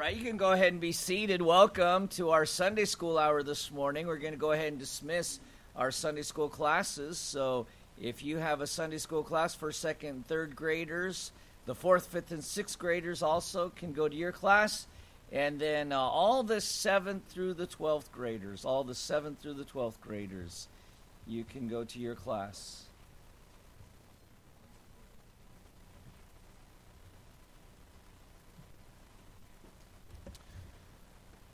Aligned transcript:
right, 0.00 0.16
you 0.16 0.24
can 0.24 0.38
go 0.38 0.52
ahead 0.52 0.72
and 0.72 0.80
be 0.80 0.92
seated. 0.92 1.42
Welcome 1.42 2.08
to 2.08 2.30
our 2.30 2.46
Sunday 2.46 2.86
school 2.86 3.18
hour 3.18 3.42
this 3.42 3.70
morning. 3.70 4.06
We're 4.06 4.16
going 4.16 4.32
to 4.32 4.38
go 4.38 4.52
ahead 4.52 4.68
and 4.68 4.78
dismiss 4.78 5.40
our 5.76 5.90
Sunday 5.90 6.22
school 6.22 6.48
classes. 6.48 7.18
So, 7.18 7.66
if 8.00 8.24
you 8.24 8.38
have 8.38 8.62
a 8.62 8.66
Sunday 8.66 8.96
school 8.96 9.22
class 9.22 9.54
for 9.54 9.70
second 9.72 10.08
and 10.08 10.26
third 10.26 10.56
graders, 10.56 11.32
the 11.66 11.74
fourth, 11.74 12.06
fifth, 12.06 12.32
and 12.32 12.42
sixth 12.42 12.78
graders 12.78 13.22
also 13.22 13.68
can 13.76 13.92
go 13.92 14.08
to 14.08 14.16
your 14.16 14.32
class. 14.32 14.86
And 15.32 15.60
then 15.60 15.92
uh, 15.92 15.98
all 15.98 16.44
the 16.44 16.62
seventh 16.62 17.26
through 17.28 17.52
the 17.52 17.66
twelfth 17.66 18.10
graders, 18.10 18.64
all 18.64 18.84
the 18.84 18.94
seventh 18.94 19.42
through 19.42 19.54
the 19.54 19.64
twelfth 19.64 20.00
graders, 20.00 20.66
you 21.26 21.44
can 21.44 21.68
go 21.68 21.84
to 21.84 21.98
your 21.98 22.14
class. 22.14 22.84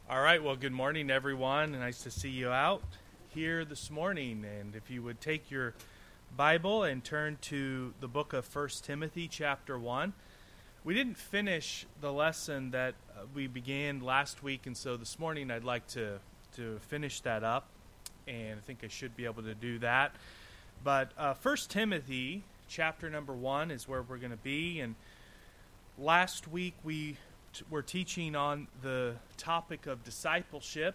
All 0.09 0.21
right, 0.21 0.41
well, 0.41 0.55
good 0.55 0.71
morning, 0.71 1.11
everyone. 1.11 1.73
Nice 1.73 2.05
to 2.05 2.13
see 2.13 2.29
you 2.29 2.49
out 2.51 2.85
here 3.35 3.65
this 3.65 3.91
morning. 3.91 4.45
And 4.45 4.77
if 4.77 4.89
you 4.89 5.03
would 5.03 5.21
take 5.21 5.51
your 5.51 5.75
Bible 6.37 6.85
and 6.85 7.03
turn 7.03 7.39
to 7.41 7.93
the 7.99 8.07
book 8.07 8.33
of 8.33 8.45
First 8.45 8.85
Timothy, 8.85 9.27
chapter 9.27 9.77
1. 9.77 10.13
We 10.85 10.95
didn't 10.95 11.17
finish 11.17 11.87
the 12.01 12.13
lesson 12.13 12.71
that 12.71 12.95
uh, 13.11 13.23
we 13.35 13.49
began 13.49 13.99
last 13.99 14.45
week, 14.45 14.67
and 14.67 14.77
so 14.77 14.97
this 14.97 15.19
morning 15.19 15.51
I'd 15.51 15.65
like 15.65 15.89
to, 15.89 16.21
to 16.55 16.79
finish 16.87 17.21
that 17.23 17.43
up, 17.43 17.67
and 18.29 18.61
I 18.61 18.63
think 18.63 18.85
I 18.85 18.89
should 18.89 19.17
be 19.17 19.25
able 19.25 19.43
to 19.43 19.57
do 19.57 19.81
that. 19.81 20.15
But 20.85 21.11
uh, 21.19 21.35
First 21.35 21.69
Timothy, 21.69 22.45
chapter 22.69 23.11
number 23.11 23.33
1, 23.33 23.73
is 23.73 23.89
where 23.89 24.03
we're 24.03 24.19
going 24.19 24.31
to 24.31 24.37
be. 24.37 24.79
And 24.79 24.95
last 25.99 26.47
week 26.47 26.75
we 26.85 27.17
we're 27.71 27.83
teaching 27.83 28.35
on 28.35 28.69
the 28.83 29.15
topic 29.37 29.87
of 29.87 30.05
discipleship. 30.05 30.95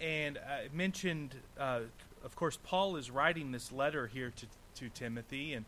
And 0.00 0.38
I 0.38 0.68
mentioned, 0.72 1.34
uh, 1.58 1.80
of 2.24 2.36
course, 2.36 2.58
Paul 2.64 2.96
is 2.96 3.10
writing 3.10 3.52
this 3.52 3.72
letter 3.72 4.06
here 4.06 4.32
to, 4.36 4.46
to 4.80 4.88
Timothy. 4.90 5.54
And 5.54 5.64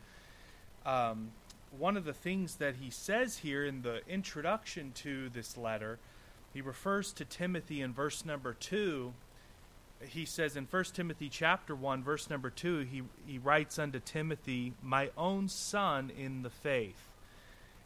um, 0.86 1.30
one 1.76 1.96
of 1.96 2.04
the 2.04 2.12
things 2.12 2.56
that 2.56 2.76
he 2.76 2.90
says 2.90 3.38
here 3.38 3.64
in 3.64 3.82
the 3.82 4.00
introduction 4.08 4.92
to 4.96 5.28
this 5.30 5.56
letter, 5.56 5.98
he 6.52 6.60
refers 6.60 7.12
to 7.14 7.24
Timothy 7.24 7.80
in 7.80 7.92
verse 7.92 8.24
number 8.24 8.54
2. 8.54 9.12
He 10.08 10.24
says 10.24 10.56
in 10.56 10.64
1 10.64 10.84
Timothy 10.94 11.28
chapter 11.28 11.74
1 11.74 12.04
verse 12.04 12.30
number 12.30 12.50
2 12.50 12.80
he 12.80 13.02
he 13.26 13.36
writes 13.36 13.80
unto 13.80 13.98
Timothy 13.98 14.72
my 14.80 15.10
own 15.16 15.48
son 15.48 16.12
in 16.16 16.42
the 16.42 16.50
faith 16.50 17.08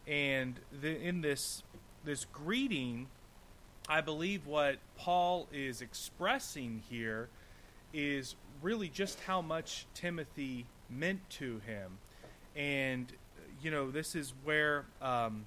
and 0.06 0.58
the, 0.80 1.00
in 1.00 1.20
this 1.20 1.62
this 2.04 2.24
greeting, 2.26 3.06
I 3.88 4.00
believe 4.00 4.46
what 4.46 4.78
Paul 4.96 5.48
is 5.52 5.80
expressing 5.80 6.82
here 6.88 7.28
is 7.92 8.34
really 8.60 8.88
just 8.88 9.20
how 9.20 9.42
much 9.42 9.86
Timothy 9.94 10.66
meant 10.88 11.28
to 11.30 11.60
him. 11.66 11.98
And, 12.54 13.06
you 13.62 13.70
know, 13.70 13.90
this 13.90 14.14
is 14.14 14.32
where 14.44 14.84
um, 15.00 15.44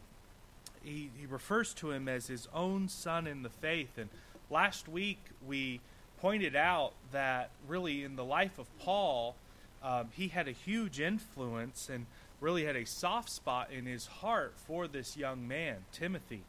he, 0.83 1.09
he 1.17 1.25
refers 1.25 1.73
to 1.75 1.91
him 1.91 2.07
as 2.07 2.27
his 2.27 2.47
own 2.53 2.87
son 2.89 3.27
in 3.27 3.43
the 3.43 3.49
faith. 3.49 3.97
And 3.97 4.09
last 4.49 4.87
week 4.87 5.19
we 5.45 5.81
pointed 6.19 6.55
out 6.55 6.93
that 7.11 7.49
really 7.67 8.03
in 8.03 8.15
the 8.15 8.25
life 8.25 8.57
of 8.57 8.67
Paul, 8.79 9.35
um, 9.83 10.07
he 10.11 10.29
had 10.29 10.47
a 10.47 10.51
huge 10.51 10.99
influence 10.99 11.89
and 11.89 12.05
really 12.45 12.65
had 12.65 12.75
a 12.75 12.85
soft 12.85 13.27
spot 13.27 13.71
in 13.75 13.87
his 13.87 14.05
heart 14.05 14.53
for 14.55 14.87
this 14.87 15.17
young 15.17 15.47
man, 15.47 15.77
Timothy, 15.91 16.43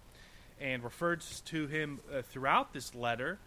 and 0.61 0.85
refers 0.85 1.41
to 1.47 1.67
him 1.69 2.01
uh, 2.13 2.21
throughout 2.21 2.75
this 2.75 2.95
letter 2.95 3.39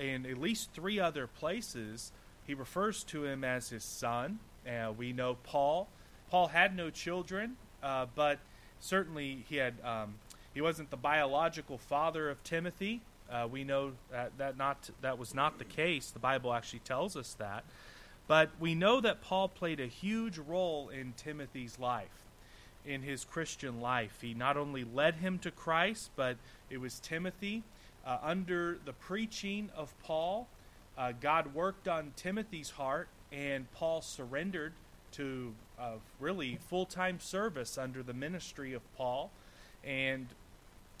in 0.00 0.26
at 0.26 0.36
least 0.36 0.70
three 0.74 0.98
other 0.98 1.28
places. 1.28 2.10
He 2.44 2.54
refers 2.54 3.04
to 3.04 3.24
him 3.24 3.44
as 3.44 3.68
his 3.68 3.84
son. 3.84 4.40
Uh, 4.66 4.90
we 4.90 5.12
know 5.12 5.36
Paul. 5.44 5.86
Paul 6.28 6.48
had 6.48 6.76
no 6.76 6.90
children, 6.90 7.56
uh, 7.84 8.06
but 8.16 8.40
certainly 8.80 9.44
he 9.48 9.58
had. 9.58 9.74
Um, 9.84 10.14
he 10.54 10.60
wasn't 10.60 10.90
the 10.90 10.96
biological 10.96 11.78
father 11.78 12.28
of 12.30 12.42
Timothy. 12.42 13.00
Uh, 13.30 13.46
we 13.48 13.62
know 13.62 13.92
that, 14.10 14.36
that 14.38 14.56
not 14.56 14.90
that 15.02 15.18
was 15.18 15.36
not 15.36 15.60
the 15.60 15.64
case. 15.64 16.10
The 16.10 16.18
Bible 16.18 16.52
actually 16.52 16.80
tells 16.80 17.16
us 17.16 17.34
that. 17.34 17.62
But 18.28 18.50
we 18.60 18.74
know 18.74 19.00
that 19.00 19.20
Paul 19.20 19.48
played 19.48 19.80
a 19.80 19.86
huge 19.86 20.38
role 20.38 20.88
in 20.88 21.12
Timothy's 21.16 21.78
life, 21.78 22.26
in 22.86 23.02
his 23.02 23.24
Christian 23.24 23.80
life. 23.80 24.18
He 24.20 24.34
not 24.34 24.56
only 24.56 24.84
led 24.84 25.16
him 25.16 25.38
to 25.40 25.50
Christ, 25.50 26.10
but 26.16 26.36
it 26.70 26.78
was 26.78 27.00
Timothy. 27.00 27.62
Uh, 28.06 28.18
under 28.22 28.78
the 28.84 28.92
preaching 28.92 29.70
of 29.76 29.94
Paul, 30.02 30.48
uh, 30.96 31.12
God 31.20 31.54
worked 31.54 31.88
on 31.88 32.12
Timothy's 32.16 32.70
heart, 32.70 33.08
and 33.30 33.70
Paul 33.72 34.02
surrendered 34.02 34.72
to 35.12 35.54
uh, 35.78 35.92
really 36.20 36.58
full 36.68 36.86
time 36.86 37.20
service 37.20 37.76
under 37.76 38.02
the 38.02 38.14
ministry 38.14 38.72
of 38.72 38.82
Paul. 38.96 39.30
And, 39.84 40.26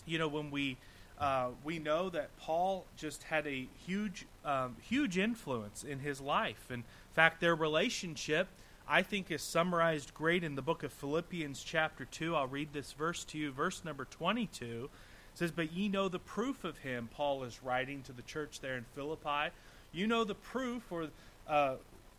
you 0.06 0.18
know, 0.18 0.28
when 0.28 0.50
we 0.50 0.76
uh, 1.22 1.50
we 1.62 1.78
know 1.78 2.10
that 2.10 2.36
Paul 2.36 2.84
just 2.96 3.22
had 3.22 3.46
a 3.46 3.68
huge, 3.86 4.26
um, 4.44 4.76
huge 4.80 5.18
influence 5.18 5.84
in 5.84 6.00
his 6.00 6.20
life. 6.20 6.66
And 6.68 6.82
in 7.12 7.14
fact, 7.14 7.42
their 7.42 7.54
relationship, 7.54 8.48
I 8.88 9.02
think, 9.02 9.30
is 9.30 9.42
summarized 9.42 10.14
great 10.14 10.42
in 10.42 10.54
the 10.54 10.62
book 10.62 10.82
of 10.82 10.90
Philippians, 10.94 11.62
chapter 11.62 12.06
2. 12.06 12.34
I'll 12.34 12.46
read 12.46 12.72
this 12.72 12.92
verse 12.92 13.22
to 13.24 13.38
you. 13.38 13.52
Verse 13.52 13.84
number 13.84 14.06
22 14.06 14.88
says, 15.34 15.50
But 15.50 15.74
ye 15.74 15.90
know 15.90 16.08
the 16.08 16.18
proof 16.18 16.64
of 16.64 16.78
him, 16.78 17.10
Paul 17.12 17.44
is 17.44 17.62
writing 17.62 18.00
to 18.04 18.12
the 18.12 18.22
church 18.22 18.60
there 18.60 18.78
in 18.78 18.84
Philippi. 18.94 19.54
You 19.92 20.06
know 20.06 20.24
the 20.24 20.34
proof 20.34 20.90
or, 20.90 21.08
uh, 21.46 21.74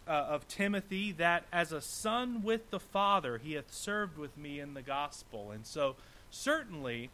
uh, 0.08 0.12
of 0.12 0.48
Timothy 0.48 1.12
that 1.14 1.46
as 1.52 1.72
a 1.72 1.82
son 1.82 2.44
with 2.44 2.70
the 2.70 2.80
Father, 2.80 3.40
he 3.40 3.54
hath 3.54 3.74
served 3.74 4.20
with 4.20 4.38
me 4.38 4.60
in 4.60 4.76
the 4.76 4.84
gospel. 4.84 5.50
And 5.50 5.66
so, 5.66 5.96
certainly, 6.30 7.10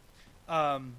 um, 0.50 0.96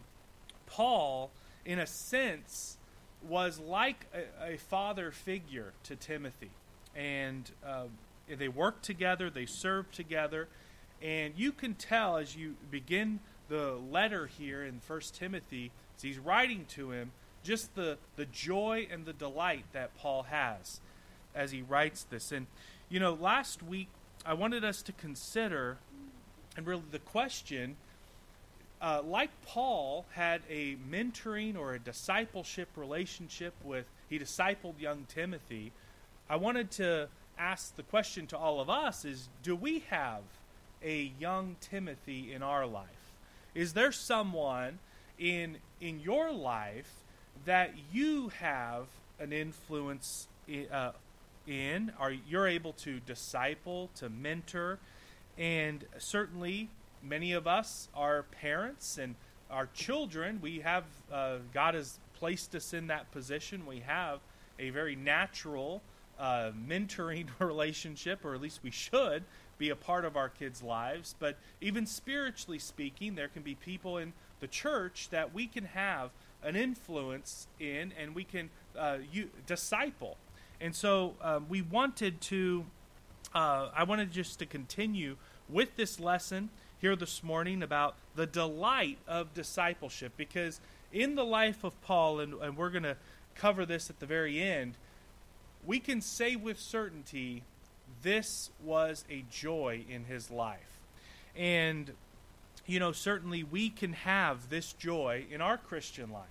Paul, 0.65 1.29
in 1.63 1.77
a 1.77 1.85
sense, 1.85 2.77
was 3.21 3.59
like 3.59 4.07
a, 4.15 4.53
a 4.53 4.57
father 4.57 5.11
figure 5.11 5.73
to 5.83 5.95
Timothy. 5.95 6.49
And 6.95 7.49
uh, 7.65 7.85
they 8.27 8.47
work 8.47 8.81
together, 8.81 9.29
they 9.29 9.45
serve 9.45 9.91
together. 9.91 10.47
And 11.01 11.33
you 11.35 11.51
can 11.51 11.73
tell 11.73 12.17
as 12.17 12.35
you 12.35 12.55
begin 12.69 13.19
the 13.49 13.77
letter 13.91 14.27
here 14.27 14.63
in 14.63 14.79
First 14.79 15.15
Timothy, 15.15 15.71
as 15.97 16.03
he's 16.03 16.19
writing 16.19 16.65
to 16.69 16.91
him, 16.91 17.11
just 17.43 17.75
the, 17.75 17.97
the 18.15 18.25
joy 18.25 18.87
and 18.91 19.05
the 19.05 19.13
delight 19.13 19.65
that 19.73 19.97
Paul 19.97 20.23
has 20.23 20.79
as 21.33 21.51
he 21.51 21.61
writes 21.61 22.05
this. 22.09 22.31
And, 22.31 22.47
you 22.89 22.99
know, 22.99 23.13
last 23.13 23.63
week 23.63 23.87
I 24.25 24.33
wanted 24.33 24.63
us 24.63 24.81
to 24.83 24.91
consider, 24.91 25.77
and 26.55 26.67
really 26.67 26.83
the 26.91 26.99
question 26.99 27.77
uh, 28.81 29.01
like 29.05 29.29
Paul 29.45 30.05
had 30.13 30.41
a 30.49 30.75
mentoring 30.89 31.55
or 31.55 31.75
a 31.75 31.79
discipleship 31.79 32.69
relationship 32.75 33.53
with, 33.63 33.85
he 34.09 34.17
discipled 34.17 34.79
young 34.79 35.05
Timothy. 35.07 35.71
I 36.31 36.37
wanted 36.37 36.71
to 36.71 37.09
ask 37.37 37.75
the 37.75 37.83
question 37.83 38.25
to 38.27 38.37
all 38.37 38.61
of 38.61 38.69
us 38.69 39.03
is 39.03 39.27
do 39.43 39.53
we 39.53 39.79
have 39.89 40.21
a 40.81 41.11
young 41.19 41.57
Timothy 41.59 42.31
in 42.31 42.41
our 42.41 42.65
life? 42.65 42.87
Is 43.53 43.73
there 43.73 43.91
someone 43.91 44.79
in 45.19 45.57
in 45.81 45.99
your 45.99 46.31
life 46.31 47.03
that 47.43 47.73
you 47.91 48.29
have 48.39 48.85
an 49.19 49.33
influence 49.33 50.29
in, 50.47 50.67
uh, 50.71 50.93
in 51.47 51.91
are 51.99 52.13
you're 52.13 52.47
able 52.47 52.71
to 52.73 53.01
disciple, 53.01 53.89
to 53.95 54.07
mentor, 54.07 54.79
and 55.37 55.83
certainly 55.97 56.69
many 57.03 57.33
of 57.33 57.45
us 57.45 57.89
are 57.93 58.23
parents 58.23 58.97
and 58.97 59.15
our 59.49 59.67
children. 59.73 60.39
We 60.41 60.61
have, 60.61 60.85
uh, 61.11 61.39
God 61.53 61.73
has 61.73 61.99
placed 62.13 62.55
us 62.55 62.73
in 62.73 62.87
that 62.87 63.11
position. 63.11 63.65
We 63.65 63.81
have 63.81 64.21
a 64.57 64.69
very 64.69 64.95
natural 64.95 65.81
uh, 66.21 66.51
mentoring 66.51 67.27
relationship, 67.39 68.23
or 68.23 68.35
at 68.35 68.41
least 68.41 68.59
we 68.63 68.71
should 68.71 69.23
be 69.57 69.69
a 69.69 69.75
part 69.75 70.05
of 70.05 70.15
our 70.15 70.29
kids' 70.29 70.61
lives. 70.63 71.15
But 71.19 71.37
even 71.59 71.85
spiritually 71.85 72.59
speaking, 72.59 73.15
there 73.15 73.27
can 73.27 73.41
be 73.41 73.55
people 73.55 73.97
in 73.97 74.13
the 74.39 74.47
church 74.47 75.09
that 75.09 75.33
we 75.33 75.47
can 75.47 75.65
have 75.65 76.11
an 76.43 76.55
influence 76.55 77.47
in 77.59 77.93
and 77.99 78.15
we 78.15 78.23
can 78.23 78.49
uh, 78.77 78.99
you, 79.11 79.29
disciple. 79.47 80.17
And 80.59 80.75
so 80.75 81.15
um, 81.21 81.47
we 81.49 81.61
wanted 81.61 82.21
to, 82.21 82.65
uh, 83.33 83.69
I 83.75 83.83
wanted 83.83 84.11
just 84.11 84.39
to 84.39 84.45
continue 84.45 85.17
with 85.49 85.75
this 85.75 85.99
lesson 85.99 86.49
here 86.79 86.95
this 86.95 87.23
morning 87.23 87.61
about 87.63 87.95
the 88.15 88.25
delight 88.27 88.99
of 89.07 89.33
discipleship 89.33 90.13
because 90.17 90.59
in 90.91 91.15
the 91.15 91.25
life 91.25 91.63
of 91.63 91.79
Paul, 91.81 92.19
and, 92.19 92.33
and 92.35 92.57
we're 92.57 92.69
going 92.69 92.83
to 92.83 92.97
cover 93.35 93.65
this 93.65 93.89
at 93.89 93.99
the 93.99 94.05
very 94.05 94.41
end, 94.41 94.75
we 95.65 95.79
can 95.79 96.01
say 96.01 96.35
with 96.35 96.59
certainty 96.59 97.43
this 98.01 98.49
was 98.63 99.05
a 99.09 99.23
joy 99.29 99.85
in 99.89 100.05
his 100.05 100.31
life. 100.31 100.79
And 101.35 101.91
you 102.65 102.79
know, 102.79 102.91
certainly 102.91 103.43
we 103.43 103.69
can 103.69 103.93
have 103.93 104.49
this 104.49 104.73
joy 104.73 105.25
in 105.29 105.41
our 105.41 105.57
Christian 105.57 106.11
life. 106.11 106.25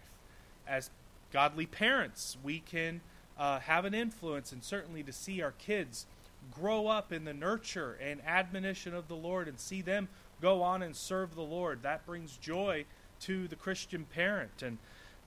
As 0.66 0.90
godly 1.32 1.66
parents, 1.66 2.36
we 2.42 2.60
can 2.60 3.00
uh, 3.38 3.58
have 3.60 3.84
an 3.84 3.94
influence 3.94 4.52
and 4.52 4.62
certainly 4.62 5.02
to 5.02 5.12
see 5.12 5.42
our 5.42 5.52
kids 5.52 6.06
grow 6.50 6.86
up 6.86 7.12
in 7.12 7.24
the 7.24 7.34
nurture 7.34 7.98
and 8.00 8.20
admonition 8.26 8.94
of 8.94 9.08
the 9.08 9.16
Lord 9.16 9.48
and 9.48 9.58
see 9.58 9.82
them 9.82 10.08
go 10.40 10.62
on 10.62 10.82
and 10.82 10.96
serve 10.96 11.34
the 11.34 11.42
Lord. 11.42 11.82
That 11.82 12.06
brings 12.06 12.36
joy 12.36 12.84
to 13.20 13.48
the 13.48 13.56
Christian 13.56 14.04
parent. 14.04 14.62
And 14.62 14.78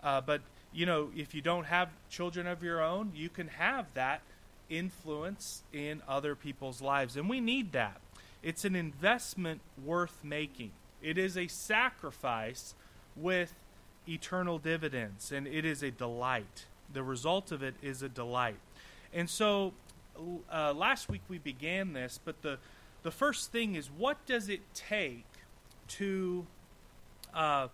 uh, 0.01 0.21
but 0.21 0.41
you 0.73 0.85
know, 0.85 1.09
if 1.15 1.33
you 1.33 1.41
don't 1.41 1.65
have 1.65 1.89
children 2.09 2.47
of 2.47 2.63
your 2.63 2.81
own, 2.81 3.11
you 3.15 3.29
can 3.29 3.47
have 3.47 3.85
that 3.93 4.21
influence 4.69 5.63
in 5.71 6.01
other 6.07 6.35
people's 6.35 6.81
lives, 6.81 7.15
and 7.15 7.29
we 7.29 7.39
need 7.39 7.71
that. 7.73 7.99
It's 8.41 8.65
an 8.65 8.75
investment 8.75 9.61
worth 9.83 10.23
making. 10.23 10.71
It 11.01 11.17
is 11.17 11.37
a 11.37 11.47
sacrifice 11.47 12.75
with 13.15 13.53
eternal 14.07 14.57
dividends, 14.57 15.31
and 15.31 15.47
it 15.47 15.65
is 15.65 15.83
a 15.83 15.91
delight. 15.91 16.65
The 16.91 17.03
result 17.03 17.51
of 17.51 17.63
it 17.63 17.75
is 17.81 18.01
a 18.01 18.09
delight. 18.09 18.59
And 19.13 19.29
so, 19.29 19.73
uh, 20.51 20.73
last 20.73 21.09
week 21.09 21.21
we 21.29 21.37
began 21.37 21.93
this, 21.93 22.19
but 22.23 22.41
the 22.41 22.57
the 23.03 23.11
first 23.11 23.51
thing 23.51 23.75
is 23.75 23.91
what 23.91 24.25
does 24.25 24.49
it 24.49 24.61
take 24.73 25.25
to 25.87 26.47
uh, 27.33 27.67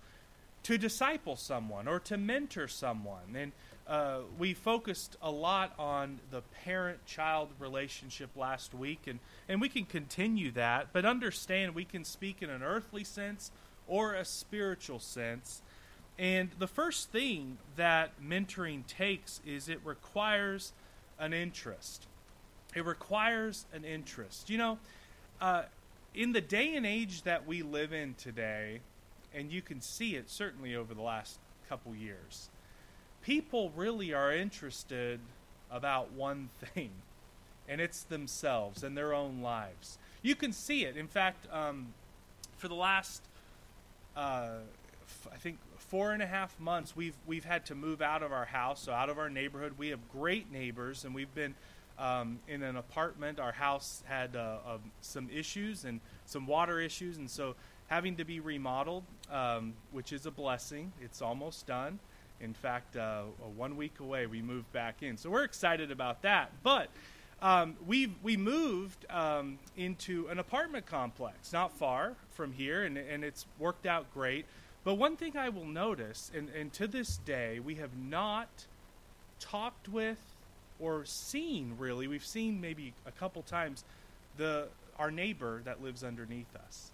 to 0.63 0.77
disciple 0.77 1.35
someone 1.35 1.87
or 1.87 1.99
to 2.01 2.17
mentor 2.17 2.67
someone? 2.67 3.35
And 3.35 3.51
uh, 3.87 4.19
we 4.37 4.53
focused 4.53 5.17
a 5.21 5.31
lot 5.31 5.73
on 5.79 6.19
the 6.29 6.41
parent 6.63 7.05
child 7.07 7.49
relationship 7.57 8.29
last 8.35 8.73
week, 8.73 9.07
and, 9.07 9.19
and 9.47 9.59
we 9.59 9.67
can 9.67 9.85
continue 9.85 10.51
that, 10.51 10.89
but 10.93 11.05
understand 11.05 11.73
we 11.73 11.85
can 11.85 12.03
speak 12.03 12.43
in 12.43 12.51
an 12.51 12.61
earthly 12.61 13.03
sense 13.03 13.51
or 13.87 14.13
a 14.13 14.23
spiritual 14.23 14.99
sense. 14.99 15.63
And 16.19 16.49
the 16.59 16.67
first 16.67 17.11
thing 17.11 17.57
that 17.77 18.11
mentoring 18.21 18.85
takes 18.85 19.41
is 19.45 19.69
it 19.69 19.79
requires 19.83 20.73
an 21.17 21.33
interest. 21.33 22.05
It 22.75 22.85
requires 22.85 23.65
an 23.73 23.83
interest. 23.85 24.49
You 24.49 24.57
know, 24.59 24.79
uh, 25.41 25.63
in 26.13 26.33
the 26.33 26.41
day 26.41 26.75
and 26.75 26.85
age 26.85 27.23
that 27.23 27.47
we 27.47 27.63
live 27.63 27.93
in 27.93 28.13
today, 28.15 28.81
and 29.33 29.51
you 29.51 29.61
can 29.61 29.81
see 29.81 30.15
it 30.15 30.29
certainly 30.29 30.75
over 30.75 30.93
the 30.93 31.01
last 31.01 31.37
couple 31.67 31.95
years, 31.95 32.49
people 33.21 33.71
really 33.75 34.13
are 34.13 34.33
interested 34.33 35.19
about 35.71 36.11
one 36.11 36.49
thing, 36.73 36.91
and 37.67 37.79
it's 37.79 38.03
themselves 38.03 38.83
and 38.83 38.97
their 38.97 39.13
own 39.13 39.41
lives. 39.41 39.97
You 40.21 40.35
can 40.35 40.51
see 40.51 40.85
it. 40.85 40.97
In 40.97 41.07
fact, 41.07 41.47
um, 41.53 41.93
for 42.57 42.67
the 42.67 42.75
last, 42.75 43.21
uh, 44.15 44.49
f- 45.03 45.27
I 45.33 45.37
think, 45.37 45.59
four 45.77 46.11
and 46.11 46.21
a 46.21 46.27
half 46.27 46.59
months, 46.59 46.95
we've 46.95 47.15
we've 47.25 47.45
had 47.45 47.65
to 47.67 47.75
move 47.75 48.01
out 48.01 48.21
of 48.21 48.31
our 48.31 48.45
house, 48.45 48.81
so 48.81 48.91
out 48.91 49.09
of 49.09 49.17
our 49.17 49.29
neighborhood. 49.29 49.73
We 49.77 49.89
have 49.89 49.99
great 50.11 50.51
neighbors, 50.51 51.05
and 51.05 51.15
we've 51.15 51.33
been 51.33 51.55
um, 51.97 52.39
in 52.47 52.63
an 52.63 52.75
apartment. 52.75 53.39
Our 53.39 53.51
house 53.51 54.03
had 54.05 54.35
uh, 54.35 54.57
uh, 54.65 54.77
some 55.01 55.29
issues 55.33 55.85
and 55.85 55.99
some 56.25 56.47
water 56.47 56.79
issues, 56.79 57.17
and 57.17 57.29
so 57.29 57.55
having 57.89 58.15
to 58.17 58.23
be 58.23 58.39
remodeled, 58.39 59.03
um, 59.31 59.73
which 59.91 60.13
is 60.13 60.25
a 60.25 60.31
blessing. 60.31 60.93
It's 61.01 61.21
almost 61.21 61.67
done. 61.67 61.99
In 62.39 62.53
fact, 62.53 62.95
uh, 62.95 63.23
one 63.57 63.75
week 63.75 63.99
away, 63.99 64.25
we 64.27 64.41
moved 64.41 64.71
back 64.71 65.03
in. 65.03 65.17
So 65.17 65.29
we're 65.29 65.43
excited 65.43 65.91
about 65.91 66.21
that. 66.21 66.51
But 66.63 66.89
um, 67.41 67.75
we 67.85 68.13
we 68.23 68.37
moved 68.37 69.05
um, 69.09 69.59
into 69.75 70.27
an 70.27 70.39
apartment 70.39 70.85
complex 70.85 71.51
not 71.51 71.73
far 71.73 72.15
from 72.31 72.53
here, 72.53 72.83
and, 72.83 72.97
and 72.97 73.23
it's 73.23 73.45
worked 73.57 73.85
out 73.85 74.13
great. 74.13 74.45
But 74.83 74.95
one 74.95 75.17
thing 75.17 75.35
I 75.35 75.49
will 75.49 75.65
notice, 75.65 76.31
and, 76.33 76.49
and 76.49 76.71
to 76.73 76.87
this 76.87 77.17
day, 77.17 77.59
we 77.59 77.75
have 77.75 77.97
not 77.97 78.47
talked 79.39 79.89
with 79.89 80.19
or 80.79 81.03
seen 81.05 81.75
really. 81.77 82.07
We've 82.07 82.25
seen 82.25 82.61
maybe 82.61 82.93
a 83.05 83.11
couple 83.11 83.41
times 83.41 83.83
the 84.37 84.67
our 84.97 85.11
neighbor 85.11 85.61
that 85.65 85.81
lives 85.81 86.03
underneath 86.03 86.55
us. 86.55 86.91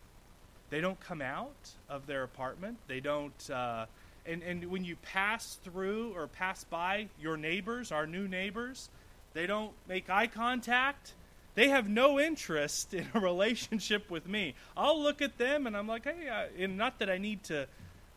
They 0.76 0.82
don't 0.82 1.00
come 1.00 1.22
out 1.22 1.70
of 1.88 2.06
their 2.06 2.24
apartment. 2.24 2.80
They 2.90 3.00
don't. 3.00 3.50
Uh, 3.50 3.86
and, 4.26 4.44
and 4.44 4.66
when 4.66 4.84
you 4.84 4.98
pass 4.98 5.58
through 5.64 6.12
or 6.18 6.28
pass 6.28 6.66
by 6.66 7.08
your 7.18 7.38
neighbors, 7.38 7.94
our 7.94 8.06
new 8.06 8.28
neighbors, 8.28 8.90
they 9.34 9.48
don't 9.48 9.72
make 9.88 10.10
eye 10.10 10.28
contact. 10.28 11.14
They 11.54 11.70
have 11.70 11.88
no 11.88 12.20
interest 12.20 12.94
in 12.94 13.08
a 13.14 13.22
relationship 13.22 14.12
with 14.12 14.28
me. 14.28 14.54
I'll 14.76 15.02
look 15.02 15.22
at 15.22 15.38
them 15.38 15.66
and 15.66 15.78
I'm 15.78 15.88
like, 15.88 16.04
hey, 16.04 16.28
uh, 16.28 16.48
and 16.62 16.78
not 16.78 17.00
that 17.00 17.10
I 17.10 17.20
need 17.20 17.46
to 17.46 17.68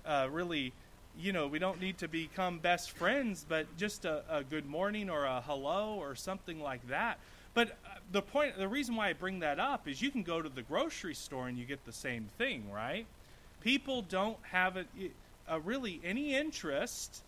uh, 0.04 0.26
really, 0.28 0.72
you 1.16 1.32
know, 1.32 1.46
we 1.46 1.60
don't 1.60 1.80
need 1.80 1.98
to 1.98 2.08
become 2.08 2.58
best 2.58 2.90
friends, 2.90 3.46
but 3.48 3.68
just 3.76 4.04
a, 4.04 4.24
a 4.28 4.42
good 4.42 4.66
morning 4.66 5.10
or 5.10 5.26
a 5.26 5.42
hello 5.42 5.94
or 6.00 6.16
something 6.16 6.60
like 6.60 6.88
that. 6.88 7.20
But 7.54 7.70
uh, 7.70 7.98
the 8.12 8.22
point, 8.22 8.56
the 8.56 8.68
reason 8.68 8.96
why 8.96 9.08
I 9.08 9.12
bring 9.12 9.40
that 9.40 9.58
up 9.58 9.88
is 9.88 10.00
you 10.00 10.10
can 10.10 10.22
go 10.22 10.40
to 10.40 10.48
the 10.48 10.62
grocery 10.62 11.14
store 11.14 11.48
and 11.48 11.58
you 11.58 11.64
get 11.64 11.84
the 11.84 11.92
same 11.92 12.28
thing, 12.38 12.70
right? 12.70 13.06
People 13.60 14.02
don't 14.02 14.38
have 14.50 14.76
a, 14.76 14.84
a 15.48 15.58
really 15.60 16.00
any 16.04 16.34
interest 16.34 17.22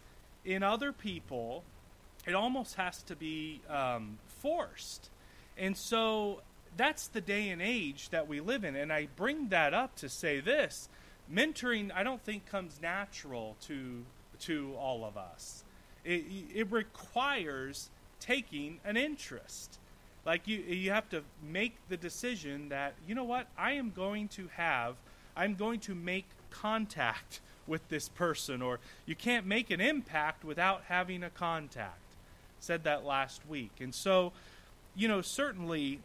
in 0.45 0.63
other 0.63 0.93
people. 0.93 1.65
It 2.27 2.35
almost 2.35 2.77
has 2.77 3.03
to 3.05 3.17
be 3.17 3.61
um, 3.69 4.19
forced, 4.27 5.11
and 5.57 5.77
so 5.77 6.43
that's 6.77 7.09
the 7.09 7.21
day 7.21 7.49
and 7.49 7.61
age 7.61 8.11
that 8.11 8.29
we 8.29 8.41
live 8.41 8.63
in. 8.63 8.77
And 8.77 8.93
I 8.93 9.09
bring 9.17 9.49
that 9.49 9.75
up 9.75 9.97
to 9.97 10.09
say 10.09 10.41
this: 10.41 10.89
mentoring, 11.33 11.91
I 11.93 12.03
don't 12.03 12.23
think 12.23 12.47
comes 12.47 12.81
natural 12.81 13.57
to 13.63 14.05
to 14.41 14.75
all 14.79 15.05
of 15.05 15.17
us. 15.17 15.65
It, 16.05 16.25
it 16.55 16.71
requires 16.71 17.91
taking 18.21 18.81
an 18.85 18.97
interest. 18.97 19.80
Like 20.25 20.47
you, 20.47 20.59
you 20.59 20.91
have 20.91 21.09
to 21.11 21.23
make 21.43 21.77
the 21.89 21.97
decision 21.97 22.69
that 22.69 22.95
you 23.07 23.15
know 23.15 23.25
what 23.25 23.47
I 23.57 23.73
am 23.73 23.91
going 23.91 24.29
to 24.29 24.49
have. 24.55 24.97
I'm 25.37 25.55
going 25.55 25.81
to 25.81 25.95
make 25.95 26.27
contact 26.51 27.41
with 27.67 27.89
this 27.89 28.09
person, 28.09 28.61
or 28.61 28.81
you 29.07 29.15
can't 29.15 29.47
make 29.47 29.71
an 29.71 29.81
impact 29.81 30.45
without 30.45 30.83
having 30.89 31.23
a 31.23 31.31
contact. 31.31 31.97
Said 32.59 32.85
that 32.85 33.05
last 33.05 33.41
week, 33.49 33.73
and 33.81 33.95
so 33.95 34.33
you 34.95 35.09
know 35.09 35.23
certainly 35.23 36.01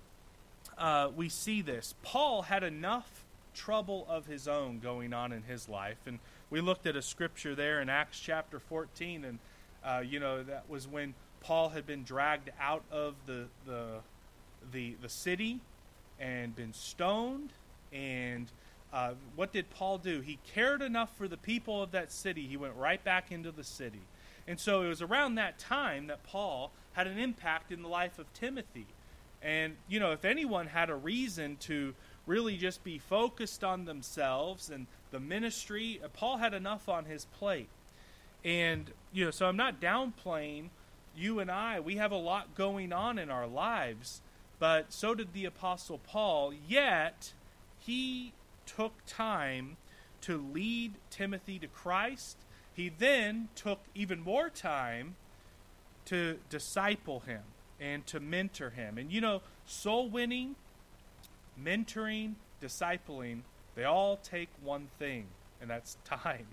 uh, 0.78 1.10
we 1.14 1.28
see 1.28 1.62
this. 1.62 1.96
Paul 2.02 2.44
had 2.44 2.64
enough 2.64 3.26
trouble 3.54 4.06
of 4.08 4.26
his 4.26 4.48
own 4.48 4.80
going 4.80 5.14
on 5.14 5.34
in 5.34 5.44
his 5.44 5.68
life, 5.68 5.98
and 6.06 6.20
we 6.50 6.62
looked 6.62 6.88
at 6.88 6.96
a 6.96 7.01
scripture 7.01 7.56
there 7.56 7.82
in 7.82 7.89
Acts 7.89 8.20
chapter 8.20 8.60
14, 8.60 9.25
and 9.25 9.39
uh, 9.84 10.01
you 10.06 10.22
know 10.22 10.44
that 10.44 10.70
was 10.70 10.88
when 10.88 11.13
Paul 11.42 11.70
had 11.70 11.86
been 11.86 12.04
dragged 12.04 12.50
out 12.60 12.84
of 12.89 13.16
the 13.25 13.48
the 13.66 14.00
the, 14.72 14.95
the 15.01 15.10
city 15.10 15.60
and 16.19 16.55
been 16.55 16.74
stoned 16.74 17.51
and 17.93 18.48
uh, 18.93 19.13
what 19.36 19.51
did 19.51 19.69
Paul 19.72 19.98
do? 19.98 20.22
He 20.22 20.39
cared 20.53 20.81
enough 20.81 21.15
for 21.17 21.27
the 21.27 21.38
people 21.38 21.84
of 21.84 21.91
that 21.91 22.12
city. 22.13 22.48
He 22.48 22.55
went 22.55 22.75
right 22.75 23.03
back 23.03 23.31
into 23.31 23.51
the 23.51 23.63
city. 23.63 24.01
And 24.48 24.60
so 24.60 24.84
it 24.84 24.88
was 24.88 25.01
around 25.01 25.36
that 25.36 25.60
time 25.60 26.07
that 26.07 26.24
Paul 26.24 26.72
had 26.93 27.07
an 27.07 27.17
impact 27.17 27.72
in 27.72 27.81
the 27.81 27.89
life 27.89 28.19
of 28.19 28.31
Timothy. 28.34 28.86
And, 29.41 29.75
you 29.89 30.00
know, 30.00 30.13
if 30.13 30.24
anyone 30.24 30.67
had 30.67 30.89
a 30.89 30.95
reason 30.95 31.57
to 31.62 31.93
really 32.25 32.57
just 32.57 32.84
be 32.84 32.98
focused 32.98 33.63
on 33.63 33.86
themselves 33.86 34.69
and 34.69 34.88
the 35.12 35.19
ministry, 35.19 36.00
uh, 36.03 36.07
Paul 36.07 36.38
had 36.38 36.53
enough 36.53 36.88
on 36.88 37.05
his 37.05 37.25
plate. 37.25 37.69
And, 38.43 38.91
you 39.12 39.25
know, 39.25 39.31
so 39.31 39.48
I'm 39.48 39.57
not 39.57 39.81
downplaying 39.81 40.69
you 41.17 41.39
and 41.39 41.51
I. 41.51 41.79
We 41.79 41.98
have 41.98 42.12
a 42.12 42.17
lot 42.17 42.55
going 42.55 42.93
on 42.93 43.19
in 43.19 43.29
our 43.29 43.48
lives, 43.48 44.22
but 44.60 44.92
so 44.92 45.14
did 45.14 45.34
the 45.34 45.46
Apostle 45.46 46.00
Paul. 46.00 46.54
Yet, 46.68 47.34
he 47.80 48.34
took 48.66 48.94
time 49.06 49.78
to 50.22 50.38
lead 50.38 50.94
Timothy 51.10 51.60
to 51.60 51.68
Christ. 51.68 52.38
He 52.74 52.90
then 52.90 53.50
took 53.56 53.80
even 53.94 54.22
more 54.22 54.50
time 54.50 55.16
to 56.06 56.40
disciple 56.50 57.22
him 57.22 57.42
and 57.80 58.06
to 58.08 58.20
mentor 58.20 58.72
him. 58.72 58.98
And 58.98 59.12
you 59.12 59.22
know, 59.22 59.42
soul 59.66 60.10
winning, 60.10 60.56
mentoring, 61.62 62.36
discipling, 62.62 63.42
they 63.76 63.84
all 63.84 64.18
take 64.18 64.50
one 64.64 64.88
thing, 64.98 65.28
and 65.62 65.70
that's 65.70 65.98
time. 66.06 66.48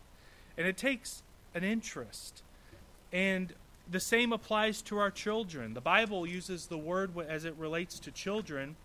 And 0.59 0.67
it 0.67 0.77
takes 0.77 1.23
an 1.55 1.65
interest. 1.65 2.43
And 3.13 3.55
the 3.91 4.01
same 4.01 4.33
applies 4.33 4.83
to 4.83 4.99
our 4.99 5.11
children. 5.11 5.75
The 5.75 5.81
Bible 5.81 6.27
uses 6.27 6.67
the 6.67 6.79
word 6.79 7.13
as 7.29 7.45
it 7.45 7.55
relates 7.57 7.99
to 8.01 8.11
children, 8.11 8.77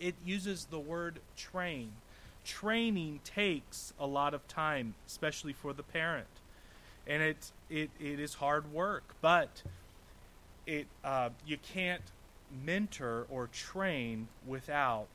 it 0.00 0.14
uses 0.24 0.66
the 0.66 0.80
word 0.80 1.20
train 1.36 1.92
training 2.44 3.20
takes 3.24 3.92
a 3.98 4.06
lot 4.06 4.34
of 4.34 4.46
time, 4.48 4.94
especially 5.06 5.52
for 5.52 5.72
the 5.72 5.82
parent, 5.82 6.26
and 7.06 7.22
it 7.22 7.52
it, 7.70 7.90
it 8.00 8.20
is 8.20 8.34
hard 8.34 8.72
work. 8.72 9.14
But 9.20 9.62
it 10.66 10.86
uh, 11.04 11.30
you 11.46 11.56
can't 11.56 12.02
mentor 12.64 13.26
or 13.30 13.46
train 13.48 14.28
without 14.46 15.06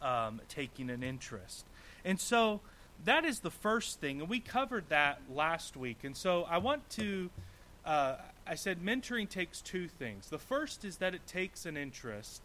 um, 0.00 0.40
taking 0.48 0.90
an 0.90 1.02
interest. 1.02 1.66
And 2.04 2.20
so 2.20 2.60
that 3.04 3.24
is 3.24 3.40
the 3.40 3.50
first 3.50 4.00
thing, 4.00 4.20
and 4.20 4.28
we 4.30 4.40
covered 4.40 4.88
that 4.88 5.20
last 5.32 5.76
week. 5.76 5.98
And 6.02 6.16
so 6.16 6.44
I 6.44 6.58
want 6.58 6.88
to, 6.90 7.30
uh, 7.86 8.16
I 8.46 8.56
said 8.56 8.82
mentoring 8.82 9.28
takes 9.28 9.60
two 9.60 9.88
things. 9.88 10.28
The 10.28 10.38
first 10.38 10.84
is 10.84 10.96
that 10.98 11.14
it 11.14 11.26
takes 11.26 11.64
an 11.66 11.76
interest, 11.76 12.42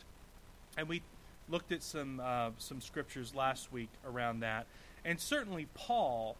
and 0.77 0.87
we 0.87 1.01
looked 1.49 1.71
at 1.71 1.83
some 1.83 2.21
uh, 2.23 2.51
some 2.57 2.79
scriptures 2.79 3.33
last 3.35 3.71
week 3.73 3.89
around 4.05 4.41
that, 4.41 4.67
and 5.03 5.19
certainly 5.19 5.67
Paul, 5.73 6.37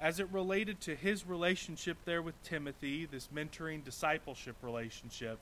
as 0.00 0.18
it 0.18 0.28
related 0.32 0.80
to 0.82 0.96
his 0.96 1.26
relationship 1.26 1.98
there 2.06 2.22
with 2.22 2.42
Timothy, 2.42 3.06
this 3.06 3.28
mentoring 3.34 3.84
discipleship 3.84 4.56
relationship, 4.62 5.38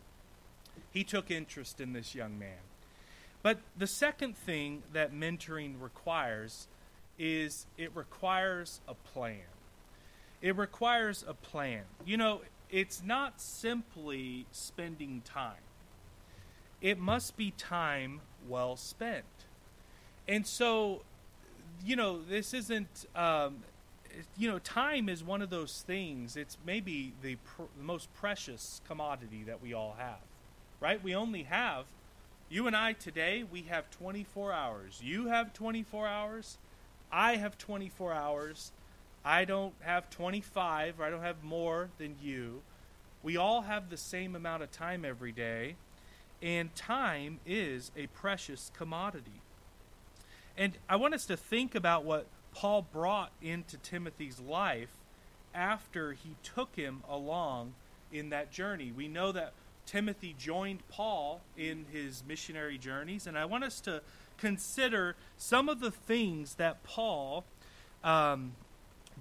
he 0.90 1.04
took 1.04 1.30
interest 1.30 1.80
in 1.80 1.92
this 1.92 2.14
young 2.14 2.38
man. 2.38 2.58
But 3.42 3.60
the 3.76 3.86
second 3.86 4.36
thing 4.36 4.82
that 4.92 5.12
mentoring 5.12 5.80
requires 5.80 6.66
is 7.18 7.66
it 7.76 7.94
requires 7.94 8.80
a 8.88 8.94
plan. 8.94 9.46
It 10.42 10.56
requires 10.56 11.24
a 11.26 11.34
plan. 11.34 11.82
You 12.04 12.16
know, 12.16 12.40
it's 12.70 13.02
not 13.02 13.40
simply 13.40 14.46
spending 14.52 15.22
time, 15.24 15.64
it 16.80 16.98
must 16.98 17.36
be 17.36 17.50
time 17.52 18.20
well 18.48 18.76
spent. 18.76 19.24
And 20.26 20.46
so, 20.46 21.02
you 21.84 21.96
know, 21.96 22.20
this 22.22 22.52
isn't, 22.52 23.06
um, 23.16 23.64
you 24.36 24.48
know, 24.48 24.58
time 24.58 25.08
is 25.08 25.24
one 25.24 25.40
of 25.40 25.50
those 25.50 25.82
things. 25.86 26.36
It's 26.36 26.58
maybe 26.66 27.14
the, 27.22 27.36
pr- 27.36 27.62
the 27.76 27.84
most 27.84 28.12
precious 28.14 28.80
commodity 28.86 29.44
that 29.46 29.62
we 29.62 29.72
all 29.72 29.96
have, 29.98 30.20
right? 30.80 31.02
We 31.02 31.14
only 31.14 31.44
have, 31.44 31.86
you 32.50 32.66
and 32.66 32.76
I 32.76 32.92
today, 32.92 33.44
we 33.50 33.62
have 33.62 33.90
24 33.90 34.52
hours. 34.52 35.00
You 35.02 35.26
have 35.28 35.52
24 35.52 36.06
hours. 36.06 36.58
I 37.10 37.36
have 37.36 37.56
24 37.58 38.12
hours. 38.12 38.72
I 39.28 39.44
don't 39.44 39.74
have 39.80 40.08
25, 40.08 40.98
or 40.98 41.04
I 41.04 41.10
don't 41.10 41.20
have 41.20 41.44
more 41.44 41.90
than 41.98 42.16
you. 42.22 42.62
We 43.22 43.36
all 43.36 43.60
have 43.60 43.90
the 43.90 43.98
same 43.98 44.34
amount 44.34 44.62
of 44.62 44.72
time 44.72 45.04
every 45.04 45.32
day, 45.32 45.76
and 46.40 46.74
time 46.74 47.38
is 47.44 47.92
a 47.94 48.06
precious 48.06 48.70
commodity. 48.74 49.42
And 50.56 50.78
I 50.88 50.96
want 50.96 51.12
us 51.12 51.26
to 51.26 51.36
think 51.36 51.74
about 51.74 52.06
what 52.06 52.26
Paul 52.54 52.86
brought 52.90 53.30
into 53.42 53.76
Timothy's 53.76 54.40
life 54.40 54.96
after 55.54 56.14
he 56.14 56.36
took 56.42 56.74
him 56.74 57.02
along 57.06 57.74
in 58.10 58.30
that 58.30 58.50
journey. 58.50 58.92
We 58.96 59.08
know 59.08 59.30
that 59.32 59.52
Timothy 59.84 60.34
joined 60.38 60.88
Paul 60.88 61.42
in 61.54 61.84
his 61.92 62.22
missionary 62.26 62.78
journeys, 62.78 63.26
and 63.26 63.36
I 63.36 63.44
want 63.44 63.62
us 63.62 63.78
to 63.82 64.00
consider 64.38 65.16
some 65.36 65.68
of 65.68 65.80
the 65.80 65.90
things 65.90 66.54
that 66.54 66.82
Paul 66.82 67.44
um, 68.02 68.52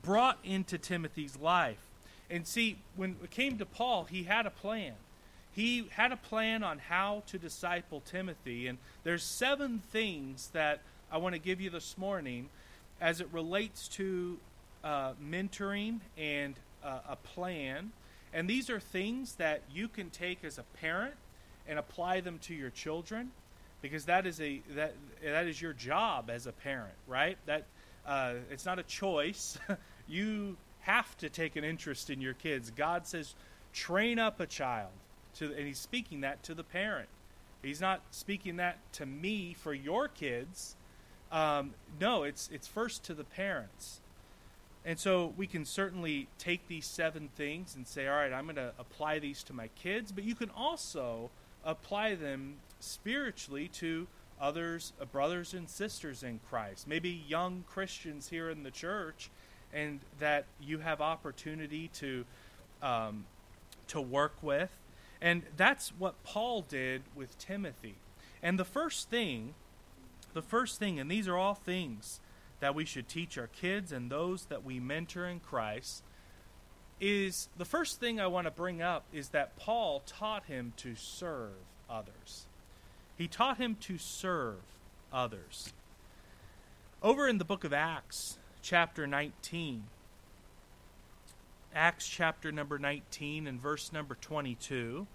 brought 0.01 0.38
into 0.44 0.77
Timothy's 0.77 1.38
life. 1.38 1.77
And 2.30 2.46
see, 2.46 2.77
when 2.96 3.16
it 3.24 3.32
came 3.32 3.58
to 3.58 3.66
Paul, 3.66 4.06
he 4.06 4.24
had 4.24 4.46
a 4.46 4.50
plan. 4.50 4.94
He 5.54 5.88
had 5.92 6.12
a 6.12 6.18
plan 6.18 6.63
on 6.63 6.77
how 6.77 7.24
to 7.27 7.38
disciple 7.38 8.01
Timothy. 8.01 8.68
And 8.68 8.77
there's 9.04 9.24
seven 9.24 9.80
things 9.92 10.50
that 10.54 10.82
I 11.12 11.18
want 11.18 11.34
to 11.34 11.39
give 11.39 11.62
you 11.62 11.70
this 11.70 11.98
morning 11.98 12.50
as 13.00 13.22
it 13.22 13.27
relates 13.32 13.88
to 13.89 14.38
uh, 14.84 15.13
mentoring 15.24 16.00
and 16.18 16.56
uh, 16.84 17.00
a 17.10 17.16
plan. 17.16 17.92
And 18.34 18.50
these 18.50 18.70
are 18.70 18.80
things 18.80 19.36
that 19.36 19.62
you 19.74 19.88
can 19.88 20.10
take 20.10 20.44
as 20.44 20.58
a 20.58 20.63
parent 20.80 21.16
and 21.68 21.80
apply 21.80 22.22
them 22.22 22.39
to 22.39 22.54
your 22.54 22.70
children 22.70 23.32
because 23.82 24.06
that 24.06 24.25
is 24.25 24.42
a 24.42 24.62
that 24.75 24.94
that 25.24 25.48
is 25.48 25.62
your 25.62 25.74
job 25.74 26.30
as 26.30 26.48
a 26.48 26.51
parent, 26.51 26.94
right? 27.08 27.38
That 27.46 27.63
uh, 28.07 28.33
it's 28.49 28.65
not 28.65 28.79
a 28.79 28.83
choice. 28.83 29.57
you 30.07 30.57
have 30.81 31.17
to 31.17 31.29
take 31.29 31.55
an 31.55 31.63
interest 31.63 32.09
in 32.09 32.21
your 32.21 32.33
kids. 32.33 32.71
God 32.71 33.05
says, 33.05 33.35
train 33.73 34.17
up 34.17 34.39
a 34.39 34.45
child, 34.45 34.91
to, 35.35 35.53
and 35.53 35.67
He's 35.67 35.79
speaking 35.79 36.21
that 36.21 36.43
to 36.43 36.53
the 36.53 36.63
parent. 36.63 37.09
He's 37.61 37.81
not 37.81 38.01
speaking 38.11 38.57
that 38.57 38.77
to 38.93 39.05
me 39.05 39.53
for 39.53 39.73
your 39.73 40.07
kids. 40.07 40.75
Um, 41.31 41.73
no, 41.99 42.23
it's 42.23 42.49
it's 42.53 42.67
first 42.67 43.03
to 43.05 43.13
the 43.13 43.23
parents. 43.23 43.99
And 44.85 44.97
so 44.97 45.33
we 45.35 45.47
can 45.47 45.65
certainly 45.65 46.29
take 46.37 46.65
these 46.69 46.85
seven 46.85 47.29
things 47.35 47.75
and 47.75 47.85
say, 47.85 48.07
all 48.07 48.15
right, 48.15 48.31
I'm 48.31 48.45
going 48.45 48.55
to 48.55 48.71
apply 48.79 49.19
these 49.19 49.43
to 49.43 49.53
my 49.53 49.67
kids, 49.75 50.13
but 50.13 50.23
you 50.23 50.33
can 50.33 50.49
also 50.51 51.29
apply 51.65 52.15
them 52.15 52.55
spiritually 52.79 53.67
to 53.67 54.07
others, 54.39 54.94
uh, 55.01 55.06
brothers 55.06 55.53
and 55.53 55.70
sisters 55.70 56.24
in 56.24 56.39
Christ, 56.50 56.88
maybe 56.88 57.10
young 57.27 57.63
Christians 57.67 58.29
here 58.29 58.50
in 58.50 58.63
the 58.63 58.72
church, 58.72 59.29
and 59.74 60.00
that 60.20 60.46
you 60.62 60.79
have 60.79 61.01
opportunity 61.01 61.89
to 61.96 62.25
um, 62.82 63.25
to 63.88 64.01
work 64.01 64.36
with, 64.41 64.70
and 65.22 65.44
that's 65.56 65.89
what 65.98 66.24
Paul 66.24 66.62
did 66.62 67.03
with 67.15 67.38
Timothy. 67.38 67.96
And 68.44 68.60
the 68.60 68.65
first 68.65 69.10
thing, 69.10 69.56
the 70.34 70.41
first 70.41 70.79
thing, 70.79 71.00
and 71.00 71.10
these 71.10 71.27
are 71.27 71.38
all 71.38 71.56
things 71.56 72.20
that 72.60 72.75
we 72.75 72.86
should 72.86 73.08
teach 73.08 73.38
our 73.38 73.48
kids 73.48 73.91
and 73.91 74.10
those 74.10 74.46
that 74.46 74.63
we 74.63 74.79
mentor 74.79 75.25
in 75.25 75.39
Christ. 75.39 76.03
Is 77.00 77.48
the 77.56 77.65
first 77.65 78.00
thing 78.00 78.20
I 78.20 78.25
want 78.25 78.48
to 78.48 78.51
bring 78.51 78.82
up 78.82 79.06
is 79.13 79.29
that 79.29 79.56
Paul 79.56 80.01
taught 80.08 80.46
him 80.46 80.74
to 80.77 80.96
serve 80.96 81.51
others. 81.88 82.48
He 83.17 83.27
taught 83.27 83.57
him 83.57 83.75
to 83.81 83.97
serve 83.97 84.59
others. 85.12 85.74
Over 87.01 87.27
in 87.27 87.38
the 87.38 87.45
book 87.45 87.63
of 87.63 87.74
Acts, 87.74 88.38
chapter 88.62 89.07
19, 89.07 89.83
Acts 91.74 92.07
chapter 92.07 92.51
number 92.51 92.79
19 92.79 93.47
and 93.47 93.59
verse 93.59 93.91
number 93.91 94.15
22, 94.15 95.05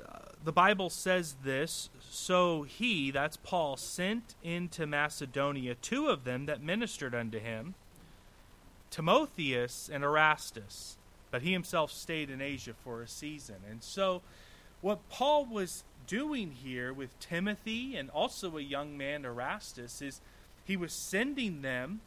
uh, 0.00 0.18
the 0.44 0.52
Bible 0.52 0.90
says 0.90 1.36
this 1.42 1.90
So 2.08 2.62
he, 2.62 3.10
that's 3.10 3.36
Paul, 3.36 3.76
sent 3.76 4.34
into 4.42 4.86
Macedonia 4.86 5.74
two 5.74 6.08
of 6.08 6.24
them 6.24 6.46
that 6.46 6.62
ministered 6.62 7.14
unto 7.14 7.38
him, 7.38 7.74
Timotheus 8.90 9.90
and 9.92 10.04
Erastus, 10.04 10.96
but 11.30 11.42
he 11.42 11.52
himself 11.52 11.92
stayed 11.92 12.30
in 12.30 12.40
Asia 12.40 12.74
for 12.84 13.02
a 13.02 13.08
season. 13.08 13.56
And 13.68 13.82
so 13.82 14.22
what 14.80 15.08
Paul 15.08 15.44
was 15.46 15.84
doing 16.06 16.52
here 16.52 16.92
with 16.92 17.18
Timothy 17.20 17.96
and 17.96 18.10
also 18.10 18.56
a 18.56 18.62
young 18.62 18.96
man, 18.96 19.24
Erastus, 19.24 20.00
is 20.00 20.20
he 20.64 20.76
was 20.76 20.92
sending 20.92 21.62
them 21.62 22.00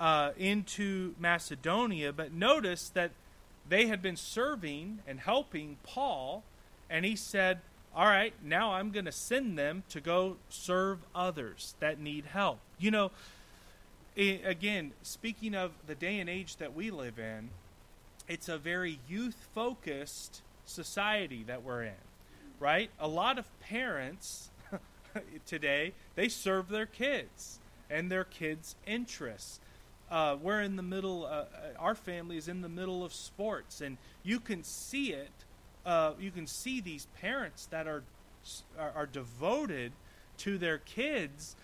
uh, 0.00 0.30
into 0.36 1.14
Macedonia, 1.18 2.12
but 2.12 2.32
notice 2.32 2.88
that 2.90 3.12
they 3.68 3.86
had 3.86 4.00
been 4.00 4.16
serving 4.16 5.00
and 5.06 5.20
helping 5.20 5.76
Paul, 5.82 6.42
and 6.88 7.04
he 7.04 7.16
said, 7.16 7.60
All 7.94 8.06
right, 8.06 8.32
now 8.42 8.72
I'm 8.72 8.90
going 8.90 9.04
to 9.04 9.12
send 9.12 9.58
them 9.58 9.82
to 9.90 10.00
go 10.00 10.36
serve 10.48 10.98
others 11.14 11.74
that 11.80 11.98
need 11.98 12.26
help. 12.26 12.60
You 12.78 12.90
know, 12.90 13.10
again, 14.16 14.92
speaking 15.02 15.54
of 15.54 15.72
the 15.86 15.94
day 15.94 16.18
and 16.18 16.30
age 16.30 16.56
that 16.56 16.74
we 16.74 16.90
live 16.90 17.18
in, 17.18 17.50
it's 18.28 18.48
a 18.48 18.58
very 18.58 19.00
youth 19.08 19.48
focused 19.54 20.42
society 20.64 21.44
that 21.46 21.62
we're 21.62 21.82
in 21.82 22.07
right? 22.60 22.90
A 22.98 23.08
lot 23.08 23.38
of 23.38 23.46
parents 23.60 24.50
today, 25.46 25.92
they 26.14 26.28
serve 26.28 26.68
their 26.68 26.86
kids 26.86 27.58
and 27.90 28.10
their 28.10 28.24
kids' 28.24 28.76
interests. 28.86 29.60
Uh, 30.10 30.36
we're 30.40 30.60
in 30.60 30.76
the 30.76 30.82
middle, 30.82 31.24
uh, 31.24 31.28
uh, 31.28 31.44
our 31.78 31.94
family 31.94 32.36
is 32.36 32.48
in 32.48 32.62
the 32.62 32.68
middle 32.68 33.04
of 33.04 33.12
sports, 33.12 33.80
and 33.80 33.98
you 34.22 34.40
can 34.40 34.62
see 34.64 35.12
it. 35.12 35.30
Uh, 35.84 36.12
you 36.18 36.30
can 36.30 36.46
see 36.46 36.80
these 36.80 37.06
parents 37.20 37.66
that 37.66 37.86
are, 37.86 38.02
are, 38.78 38.92
are 38.94 39.06
devoted 39.06 39.92
to 40.38 40.58
their 40.58 40.78
kids 40.78 41.56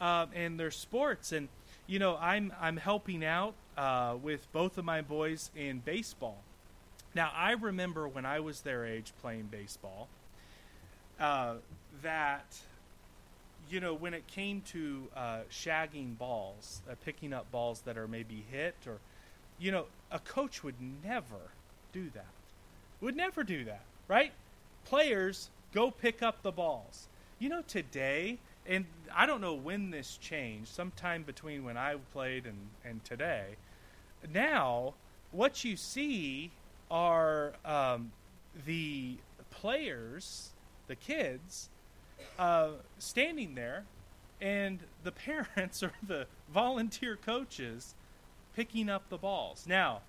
uh, 0.00 0.26
and 0.34 0.58
their 0.58 0.70
sports. 0.70 1.32
And, 1.32 1.48
you 1.86 1.98
know, 1.98 2.16
I'm, 2.16 2.52
I'm 2.60 2.76
helping 2.76 3.24
out 3.24 3.54
uh, 3.76 4.16
with 4.20 4.50
both 4.52 4.78
of 4.78 4.84
my 4.84 5.02
boys 5.02 5.50
in 5.54 5.80
baseball. 5.80 6.42
Now, 7.14 7.32
I 7.34 7.52
remember 7.52 8.06
when 8.06 8.24
I 8.24 8.40
was 8.40 8.60
their 8.60 8.86
age 8.86 9.12
playing 9.20 9.48
baseball 9.50 10.08
uh, 11.20 11.54
that 12.02 12.56
you 13.68 13.78
know 13.78 13.94
when 13.94 14.14
it 14.14 14.26
came 14.26 14.62
to 14.62 15.08
uh, 15.14 15.38
shagging 15.50 16.16
balls, 16.18 16.80
uh, 16.90 16.94
picking 17.04 17.32
up 17.32 17.50
balls 17.52 17.82
that 17.82 17.96
are 17.96 18.08
maybe 18.08 18.44
hit, 18.50 18.74
or 18.86 18.98
you 19.58 19.70
know, 19.70 19.84
a 20.10 20.18
coach 20.18 20.64
would 20.64 20.76
never 21.04 21.52
do 21.92 22.10
that. 22.14 22.26
Would 23.00 23.16
never 23.16 23.44
do 23.44 23.64
that, 23.64 23.82
right? 24.08 24.32
Players 24.86 25.50
go 25.72 25.90
pick 25.90 26.22
up 26.22 26.42
the 26.42 26.50
balls. 26.50 27.06
You 27.38 27.48
know, 27.48 27.62
today, 27.68 28.38
and 28.66 28.86
I 29.14 29.26
don't 29.26 29.40
know 29.40 29.54
when 29.54 29.90
this 29.90 30.16
changed, 30.16 30.68
sometime 30.68 31.22
between 31.22 31.64
when 31.64 31.76
I 31.76 31.96
played 32.12 32.46
and, 32.46 32.58
and 32.84 33.04
today. 33.04 33.56
Now, 34.32 34.94
what 35.30 35.64
you 35.64 35.76
see 35.76 36.50
are 36.90 37.52
um, 37.64 38.12
the 38.66 39.16
players 39.50 40.50
the 40.90 40.96
kids 40.96 41.70
uh, 42.36 42.70
standing 42.98 43.54
there 43.54 43.84
and 44.40 44.80
the 45.04 45.12
parents 45.56 45.82
or 45.82 45.92
the 46.06 46.26
volunteer 46.52 47.16
coaches 47.16 47.94
picking 48.56 48.90
up 48.90 49.08
the 49.08 49.16
balls. 49.16 49.64
Now, 49.68 50.00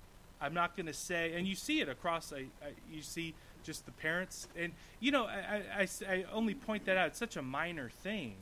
I'm 0.41 0.55
not 0.55 0.75
going 0.75 0.87
to 0.87 0.93
say, 0.93 1.33
and 1.33 1.47
you 1.47 1.55
see 1.55 1.81
it 1.81 1.87
across. 1.87 2.33
I, 2.33 2.45
I, 2.65 2.71
you 2.91 3.03
see 3.03 3.35
just 3.63 3.85
the 3.85 3.91
parents, 3.91 4.47
and 4.57 4.73
you 4.99 5.11
know, 5.11 5.25
I, 5.25 5.87
I, 6.09 6.25
only 6.33 6.55
point 6.55 6.85
that 6.85 6.97
out. 6.97 7.09
It's 7.09 7.19
such 7.19 7.37
a 7.37 7.43
minor 7.43 7.89
thing, 7.89 8.33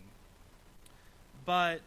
but 1.43 1.81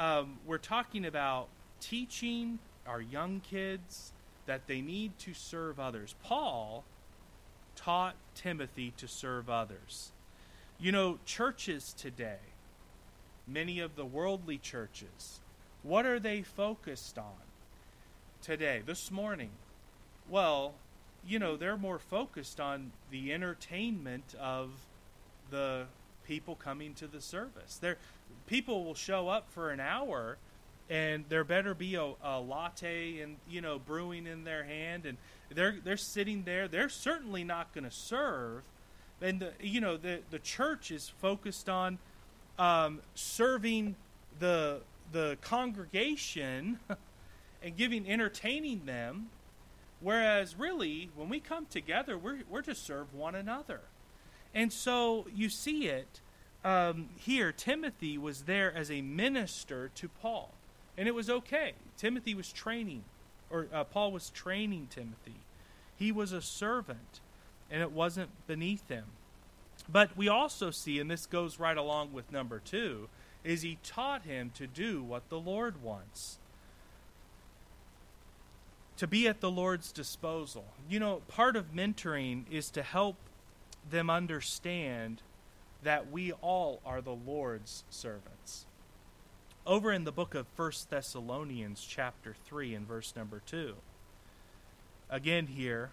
um, 0.00 0.38
we're 0.44 0.58
talking 0.58 1.06
about 1.06 1.46
teaching 1.80 2.58
our 2.88 3.00
young 3.00 3.38
kids 3.38 4.10
that 4.46 4.66
they 4.66 4.80
need 4.80 5.16
to 5.20 5.32
serve 5.32 5.78
others. 5.78 6.16
Paul 6.24 6.82
taught 7.76 8.16
Timothy 8.34 8.92
to 8.96 9.06
serve 9.06 9.48
others. 9.48 10.10
You 10.78 10.92
know, 10.92 11.18
churches 11.24 11.94
today, 11.96 12.38
many 13.46 13.78
of 13.80 13.96
the 13.96 14.04
worldly 14.04 14.58
churches, 14.58 15.40
what 15.82 16.04
are 16.04 16.18
they 16.18 16.42
focused 16.42 17.16
on 17.16 17.46
today, 18.42 18.82
this 18.84 19.10
morning? 19.10 19.50
Well, 20.28 20.74
you 21.26 21.38
know, 21.38 21.56
they're 21.56 21.76
more 21.76 21.98
focused 21.98 22.60
on 22.60 22.92
the 23.10 23.32
entertainment 23.32 24.34
of 24.40 24.70
the 25.50 25.86
people 26.26 26.56
coming 26.56 26.94
to 26.94 27.06
the 27.06 27.20
service. 27.20 27.78
There, 27.80 27.96
people 28.46 28.84
will 28.84 28.94
show 28.94 29.28
up 29.28 29.50
for 29.50 29.70
an 29.70 29.80
hour, 29.80 30.38
and 30.88 31.24
there 31.28 31.44
better 31.44 31.74
be 31.74 31.94
a, 31.94 32.12
a 32.22 32.40
latte 32.40 33.20
and 33.20 33.36
you 33.48 33.60
know 33.60 33.78
brewing 33.78 34.26
in 34.26 34.44
their 34.44 34.64
hand, 34.64 35.06
and 35.06 35.18
they're 35.54 35.76
they're 35.82 35.96
sitting 35.96 36.42
there. 36.44 36.68
They're 36.68 36.88
certainly 36.88 37.44
not 37.44 37.72
going 37.74 37.84
to 37.84 37.90
serve, 37.90 38.62
and 39.20 39.40
the, 39.40 39.52
you 39.60 39.80
know 39.80 39.96
the 39.96 40.20
the 40.30 40.38
church 40.38 40.90
is 40.90 41.08
focused 41.08 41.68
on 41.68 41.98
um, 42.58 43.00
serving 43.14 43.96
the 44.38 44.80
the 45.12 45.38
congregation 45.40 46.78
and 47.62 47.76
giving 47.76 48.08
entertaining 48.08 48.86
them 48.86 49.28
Whereas, 50.00 50.56
really, 50.56 51.10
when 51.14 51.28
we 51.28 51.40
come 51.40 51.66
together, 51.66 52.18
we're, 52.18 52.40
we're 52.48 52.62
to 52.62 52.74
serve 52.74 53.14
one 53.14 53.34
another. 53.34 53.80
And 54.54 54.72
so 54.72 55.26
you 55.34 55.48
see 55.48 55.88
it 55.88 56.20
um, 56.64 57.08
here. 57.16 57.52
Timothy 57.52 58.18
was 58.18 58.42
there 58.42 58.74
as 58.74 58.90
a 58.90 59.00
minister 59.00 59.90
to 59.94 60.08
Paul. 60.08 60.52
And 60.98 61.08
it 61.08 61.14
was 61.14 61.28
okay. 61.28 61.72
Timothy 61.96 62.34
was 62.34 62.52
training, 62.52 63.04
or 63.50 63.66
uh, 63.72 63.84
Paul 63.84 64.12
was 64.12 64.30
training 64.30 64.88
Timothy. 64.90 65.40
He 65.96 66.12
was 66.12 66.32
a 66.32 66.42
servant, 66.42 67.20
and 67.70 67.82
it 67.82 67.92
wasn't 67.92 68.30
beneath 68.46 68.88
him. 68.88 69.04
But 69.88 70.16
we 70.16 70.28
also 70.28 70.70
see, 70.70 70.98
and 70.98 71.10
this 71.10 71.26
goes 71.26 71.58
right 71.58 71.76
along 71.76 72.12
with 72.12 72.32
number 72.32 72.58
two, 72.58 73.08
is 73.44 73.62
he 73.62 73.78
taught 73.82 74.22
him 74.22 74.50
to 74.54 74.66
do 74.66 75.02
what 75.02 75.28
the 75.28 75.38
Lord 75.38 75.82
wants 75.82 76.38
to 78.96 79.06
be 79.06 79.28
at 79.28 79.40
the 79.40 79.50
Lord's 79.50 79.92
disposal. 79.92 80.64
You 80.88 81.00
know, 81.00 81.22
part 81.28 81.54
of 81.56 81.74
mentoring 81.74 82.44
is 82.50 82.70
to 82.70 82.82
help 82.82 83.16
them 83.88 84.10
understand 84.10 85.22
that 85.82 86.10
we 86.10 86.32
all 86.32 86.80
are 86.84 87.00
the 87.00 87.14
Lord's 87.14 87.84
servants. 87.90 88.66
Over 89.66 89.92
in 89.92 90.04
the 90.04 90.12
book 90.12 90.36
of 90.36 90.46
1 90.54 90.70
Thessalonians, 90.90 91.84
chapter 91.84 92.36
3, 92.44 92.74
and 92.74 92.86
verse 92.86 93.14
number 93.16 93.42
2, 93.46 93.74
again 95.10 95.48
here, 95.48 95.90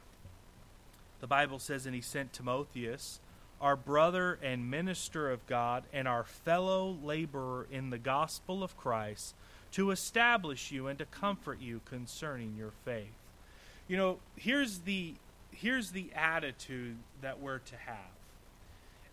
the 1.21 1.25
Bible 1.25 1.57
says, 1.57 1.87
And 1.87 1.95
he 1.95 2.01
sent 2.01 2.33
Timotheus, 2.33 3.19
our 3.59 3.75
brother 3.75 4.37
and 4.43 4.69
minister 4.69 5.31
of 5.31 5.47
God, 5.47 5.85
and 5.91 6.07
our 6.07 6.23
fellow 6.23 6.99
laborer 7.03 7.65
in 7.71 7.89
the 7.89 7.97
gospel 7.97 8.63
of 8.63 8.77
Christ 8.77 9.33
to 9.71 9.89
establish 9.89 10.71
you 10.71 10.85
and 10.85 10.99
to 10.99 11.05
comfort 11.05 11.59
you 11.59 11.81
concerning 11.85 12.55
your 12.55 12.73
faith. 12.86 13.07
You 13.88 13.97
know, 13.97 14.19
here's 14.36 14.79
the 14.79 15.15
here's 15.49 15.89
the 15.89 16.12
attitude 16.15 16.97
that 17.23 17.39
we're 17.39 17.57
to 17.57 17.75
have. 17.77 17.97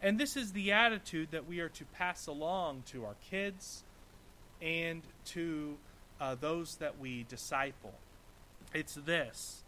And 0.03 0.21
this 0.21 0.37
is 0.37 0.53
the 0.53 0.73
attitude 0.73 1.29
that 1.31 1.49
we 1.49 1.61
are 1.61 1.69
to 1.71 1.85
pass 1.87 2.27
along 2.27 2.83
to 2.89 3.07
our 3.07 3.17
kids 3.31 3.85
and 4.61 5.03
to 5.27 5.77
uh, 6.21 6.37
those 6.41 6.77
that 6.77 6.99
we 6.99 7.25
disciple. 7.29 7.95
It's 8.75 8.95
this 8.95 9.63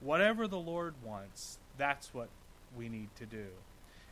whatever 0.00 0.46
the 0.46 0.58
Lord 0.58 0.94
wants, 1.04 1.58
that's 1.76 2.14
what 2.14 2.28
we 2.76 2.88
need 2.88 3.08
to 3.16 3.26
do. 3.26 3.46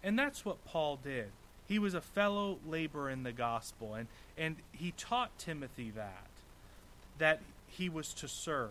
And 0.03 0.19
that's 0.19 0.45
what 0.45 0.65
Paul 0.65 0.99
did. 1.03 1.31
He 1.69 1.79
was 1.79 1.95
a 1.95 2.01
fellow 2.01 2.59
laborer 2.67 3.11
in 3.11 3.25
the 3.25 3.33
gospel, 3.33 3.95
and, 3.95 4.07
and 4.39 4.57
he 4.73 4.93
taught 4.97 5.37
Timothy 5.39 5.91
that, 5.97 6.29
that 7.19 7.41
he 7.69 7.89
was 7.89 8.15
to 8.15 8.29
serve, 8.29 8.71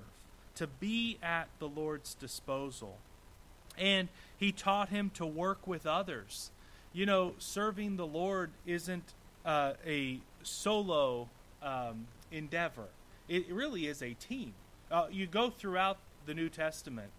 to 0.55 0.67
be 0.67 1.17
at 1.21 1.47
the 1.59 1.67
Lord's 1.67 2.13
disposal. 2.13 2.97
And 3.77 4.07
he 4.37 4.51
taught 4.53 4.89
him 4.89 5.11
to 5.15 5.25
work 5.25 5.67
with 5.67 5.85
others. 5.85 6.51
You 6.93 7.05
know, 7.05 7.33
serving 7.37 7.97
the 7.97 8.07
Lord 8.07 8.51
isn't 8.65 9.13
uh, 9.45 9.73
a 9.85 10.19
solo 10.43 11.27
um, 11.65 12.07
endeavor, 12.31 12.87
it 13.27 13.51
really 13.51 13.87
is 13.87 14.01
a 14.01 14.13
team. 14.13 14.53
Uh, 14.89 15.07
you 15.11 15.25
go 15.25 15.49
throughout 15.49 15.97
the 16.25 16.33
New 16.33 16.47
Testament 16.47 17.09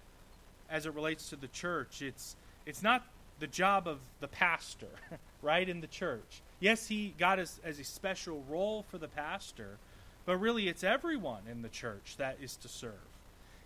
as 0.70 0.86
it 0.86 0.94
relates 0.94 1.28
to 1.30 1.36
the 1.36 1.48
church, 1.48 2.02
it's, 2.02 2.36
it's 2.64 2.82
not 2.82 3.04
the 3.38 3.46
job 3.46 3.86
of 3.86 3.98
the 4.20 4.28
pastor, 4.28 4.88
right, 5.42 5.68
in 5.68 5.80
the 5.80 5.86
church. 5.86 6.42
Yes, 6.60 6.86
he 6.88 7.14
got 7.18 7.38
as, 7.38 7.60
as 7.64 7.78
a 7.78 7.84
special 7.84 8.42
role 8.48 8.84
for 8.90 8.98
the 8.98 9.08
pastor, 9.08 9.78
but 10.24 10.38
really 10.38 10.68
it's 10.68 10.82
everyone 10.82 11.42
in 11.50 11.62
the 11.62 11.68
church 11.68 12.16
that 12.18 12.38
is 12.40 12.56
to 12.56 12.68
serve. 12.68 12.92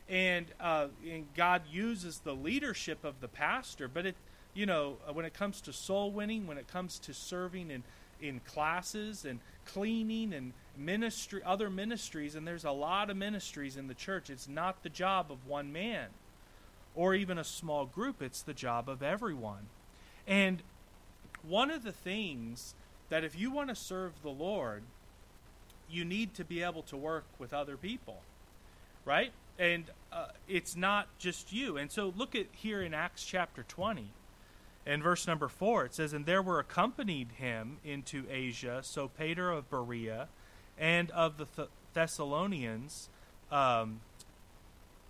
And, 0.08 0.46
uh, 0.58 0.88
and 1.08 1.26
God 1.36 1.62
uses 1.70 2.18
the 2.18 2.34
leadership 2.34 3.04
of 3.04 3.20
the 3.20 3.28
pastor, 3.28 3.86
but 3.86 4.06
it, 4.06 4.16
you 4.54 4.66
know, 4.66 4.96
uh, 5.08 5.12
when 5.12 5.24
it 5.24 5.34
comes 5.34 5.60
to 5.62 5.72
soul 5.72 6.10
winning, 6.10 6.46
when 6.46 6.58
it 6.58 6.66
comes 6.66 6.98
to 7.00 7.14
serving 7.14 7.70
in, 7.70 7.84
in 8.20 8.40
classes 8.40 9.24
and 9.24 9.38
cleaning 9.64 10.34
and 10.34 10.52
ministry, 10.80 11.42
other 11.44 11.70
ministries, 11.70 12.34
and 12.34 12.46
there's 12.46 12.64
a 12.64 12.70
lot 12.70 13.10
of 13.10 13.16
ministries 13.16 13.76
in 13.76 13.86
the 13.86 13.94
church, 13.94 14.30
it's 14.30 14.48
not 14.48 14.82
the 14.82 14.88
job 14.88 15.30
of 15.30 15.46
one 15.46 15.72
man 15.72 16.08
or 16.94 17.14
even 17.14 17.38
a 17.38 17.44
small 17.44 17.86
group, 17.86 18.20
it's 18.20 18.42
the 18.42 18.54
job 18.54 18.88
of 18.88 19.02
everyone. 19.02 19.68
And 20.26 20.62
one 21.46 21.70
of 21.70 21.82
the 21.82 21.92
things 21.92 22.74
that 23.08 23.24
if 23.24 23.38
you 23.38 23.50
want 23.50 23.68
to 23.68 23.74
serve 23.74 24.12
the 24.22 24.30
Lord, 24.30 24.82
you 25.88 26.04
need 26.04 26.34
to 26.34 26.44
be 26.44 26.62
able 26.62 26.82
to 26.82 26.96
work 26.96 27.24
with 27.38 27.52
other 27.52 27.76
people, 27.76 28.22
right? 29.04 29.32
And 29.58 29.84
uh, 30.12 30.28
it's 30.48 30.76
not 30.76 31.08
just 31.18 31.52
you. 31.52 31.76
And 31.76 31.90
so 31.90 32.12
look 32.16 32.34
at 32.34 32.46
here 32.52 32.82
in 32.82 32.94
Acts 32.94 33.24
chapter 33.24 33.64
20. 33.66 34.08
In 34.86 35.02
verse 35.02 35.26
number 35.26 35.48
4, 35.48 35.86
it 35.86 35.94
says, 35.94 36.12
And 36.12 36.24
there 36.26 36.42
were 36.42 36.58
accompanied 36.58 37.32
him 37.32 37.78
into 37.84 38.24
Asia, 38.30 38.80
Sopater 38.82 39.56
of 39.56 39.68
Berea, 39.68 40.28
and 40.80 41.10
of 41.10 41.36
the 41.36 41.44
Th- 41.44 41.68
Thessalonians, 41.92 43.08
um, 43.52 44.00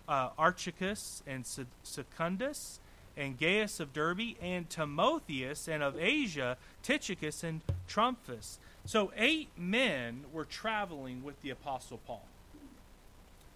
uh, 0.07 0.29
Archicus 0.37 1.21
and 1.25 1.45
Secundus, 1.83 2.79
and 3.15 3.39
Gaius 3.39 3.79
of 3.79 3.93
Derbe, 3.93 4.35
and 4.41 4.69
Timotheus, 4.69 5.67
and 5.67 5.81
of 5.81 5.97
Asia, 5.97 6.57
Tychicus 6.83 7.43
and 7.43 7.61
Trophimus. 7.87 8.59
So 8.85 9.11
eight 9.15 9.49
men 9.57 10.25
were 10.33 10.45
traveling 10.45 11.23
with 11.23 11.41
the 11.41 11.49
Apostle 11.49 11.99
Paul. 12.05 12.25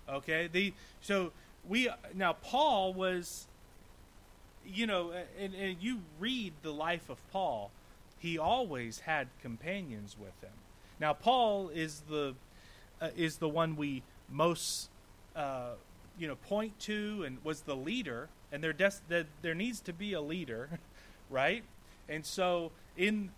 Okay, 0.08 0.48
the 0.48 0.74
so 1.02 1.32
we 1.68 1.90
now 2.14 2.34
Paul 2.34 2.94
was, 2.94 3.48
you 4.66 4.86
know, 4.86 5.14
and, 5.40 5.56
and 5.56 5.78
you 5.82 6.02
read 6.20 6.54
the 6.62 6.72
life 6.72 7.10
of 7.10 7.18
Paul, 7.32 7.72
he 8.20 8.38
always 8.38 9.00
had 9.00 9.28
companions 9.42 10.16
with 10.20 10.40
him. 10.42 10.54
Now 11.00 11.14
Paul 11.14 11.70
is 11.70 12.02
the 12.10 12.36
uh, 13.02 13.10
is 13.16 13.38
the 13.38 13.50
one 13.50 13.76
we 13.76 14.04
most 14.30 14.90
uh, 15.36 15.72
you 16.18 16.28
know 16.28 16.36
point 16.36 16.78
to 16.82 17.24
and 17.26 17.38
was 17.44 17.62
the 17.62 17.76
leader 17.76 18.30
and 18.52 18.64
there 18.64 18.74
des- 18.74 19.26
there 19.42 19.56
needs 19.56 19.82
to 19.82 19.94
be 19.94 20.14
a 20.14 20.22
leader 20.22 20.80
right? 21.30 21.64
And 22.08 22.26
so 22.26 22.72
in 22.98 23.32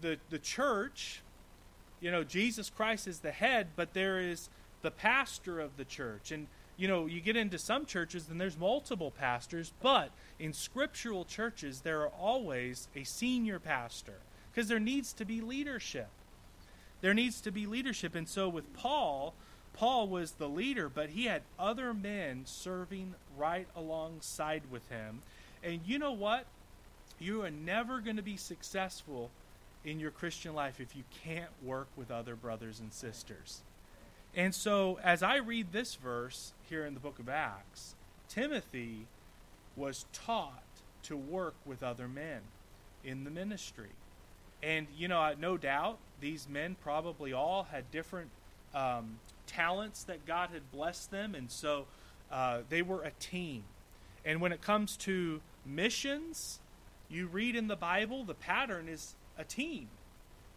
the 0.00 0.18
the 0.30 0.38
church 0.38 1.22
you 2.00 2.10
know 2.10 2.24
Jesus 2.24 2.70
Christ 2.70 3.06
is 3.06 3.20
the 3.20 3.32
head 3.32 3.68
but 3.76 3.94
there 3.94 4.18
is 4.18 4.48
the 4.82 4.90
pastor 4.90 5.60
of 5.60 5.76
the 5.76 5.84
church. 5.84 6.30
And 6.32 6.46
you 6.76 6.88
know 6.88 7.06
you 7.06 7.20
get 7.20 7.36
into 7.36 7.58
some 7.58 7.84
churches 7.84 8.28
and 8.28 8.40
there's 8.40 8.56
multiple 8.56 9.10
pastors 9.10 9.72
but 9.82 10.10
in 10.38 10.52
scriptural 10.52 11.24
churches 11.24 11.80
there 11.82 12.00
are 12.02 12.08
always 12.08 12.88
a 12.96 13.04
senior 13.04 13.58
pastor 13.58 14.20
because 14.50 14.68
there 14.68 14.80
needs 14.80 15.12
to 15.12 15.24
be 15.24 15.40
leadership 15.40 16.08
there 17.00 17.14
needs 17.14 17.40
to 17.40 17.50
be 17.50 17.66
leadership 17.66 18.14
and 18.14 18.28
so 18.28 18.48
with 18.48 18.72
Paul 18.74 19.34
Paul 19.78 20.08
was 20.08 20.32
the 20.32 20.48
leader, 20.48 20.88
but 20.88 21.10
he 21.10 21.26
had 21.26 21.42
other 21.56 21.94
men 21.94 22.42
serving 22.46 23.14
right 23.36 23.68
alongside 23.76 24.62
with 24.72 24.88
him. 24.88 25.22
And 25.62 25.80
you 25.86 26.00
know 26.00 26.10
what? 26.10 26.46
You 27.20 27.42
are 27.42 27.50
never 27.50 28.00
going 28.00 28.16
to 28.16 28.22
be 28.22 28.36
successful 28.36 29.30
in 29.84 30.00
your 30.00 30.10
Christian 30.10 30.52
life 30.52 30.80
if 30.80 30.96
you 30.96 31.04
can't 31.22 31.50
work 31.62 31.86
with 31.96 32.10
other 32.10 32.34
brothers 32.34 32.80
and 32.80 32.92
sisters. 32.92 33.60
And 34.34 34.52
so, 34.52 34.98
as 35.02 35.22
I 35.22 35.36
read 35.36 35.70
this 35.70 35.94
verse 35.94 36.52
here 36.68 36.84
in 36.84 36.94
the 36.94 37.00
book 37.00 37.20
of 37.20 37.28
Acts, 37.28 37.94
Timothy 38.28 39.06
was 39.76 40.06
taught 40.12 40.64
to 41.04 41.16
work 41.16 41.54
with 41.64 41.84
other 41.84 42.08
men 42.08 42.40
in 43.04 43.22
the 43.22 43.30
ministry. 43.30 43.90
And, 44.60 44.88
you 44.96 45.06
know, 45.06 45.34
no 45.38 45.56
doubt 45.56 45.98
these 46.20 46.48
men 46.48 46.76
probably 46.82 47.32
all 47.32 47.64
had 47.70 47.90
different 47.90 48.30
um, 48.74 49.18
talents 49.46 50.04
that 50.04 50.26
God 50.26 50.50
had 50.52 50.70
blessed 50.72 51.10
them. 51.10 51.34
And 51.34 51.50
so 51.50 51.86
uh, 52.30 52.60
they 52.68 52.82
were 52.82 53.02
a 53.02 53.10
team. 53.20 53.64
And 54.24 54.40
when 54.40 54.52
it 54.52 54.60
comes 54.60 54.96
to 54.98 55.40
missions, 55.64 56.60
you 57.08 57.26
read 57.26 57.56
in 57.56 57.68
the 57.68 57.76
Bible, 57.76 58.24
the 58.24 58.34
pattern 58.34 58.88
is 58.88 59.14
a 59.38 59.44
team. 59.44 59.88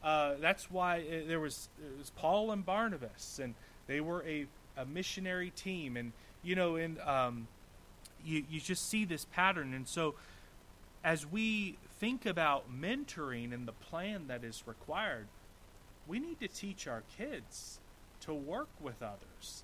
Uh, 0.04 0.34
that's 0.42 0.70
why 0.72 0.98
it, 0.98 1.28
there 1.28 1.40
was, 1.40 1.70
was 1.98 2.10
Paul 2.12 2.52
and 2.52 2.66
Barnabas, 2.66 3.40
and 3.42 3.54
they 3.88 4.02
were 4.02 4.24
a, 4.24 4.48
a 4.76 4.86
missionary 4.86 5.52
team. 5.52 5.96
And, 5.96 6.12
you 6.44 6.56
know, 6.56 6.76
in, 6.76 6.98
um, 7.06 7.48
you, 8.26 8.44
you 8.50 8.60
just 8.60 8.90
see 8.90 9.06
this 9.06 9.26
pattern. 9.26 9.74
And 9.74 9.88
so 9.88 10.16
as 11.04 11.26
we 11.26 11.78
think 12.00 12.26
about 12.26 12.66
mentoring 12.72 13.54
and 13.54 13.68
the 13.68 13.74
plan 13.74 14.26
that 14.28 14.44
is 14.44 14.64
required, 14.66 15.28
we 16.08 16.20
need 16.20 16.40
to 16.40 16.48
teach 16.48 16.88
our 16.88 17.04
kids 17.18 17.80
to 18.22 18.34
work 18.34 18.70
with 18.80 19.02
others. 19.02 19.64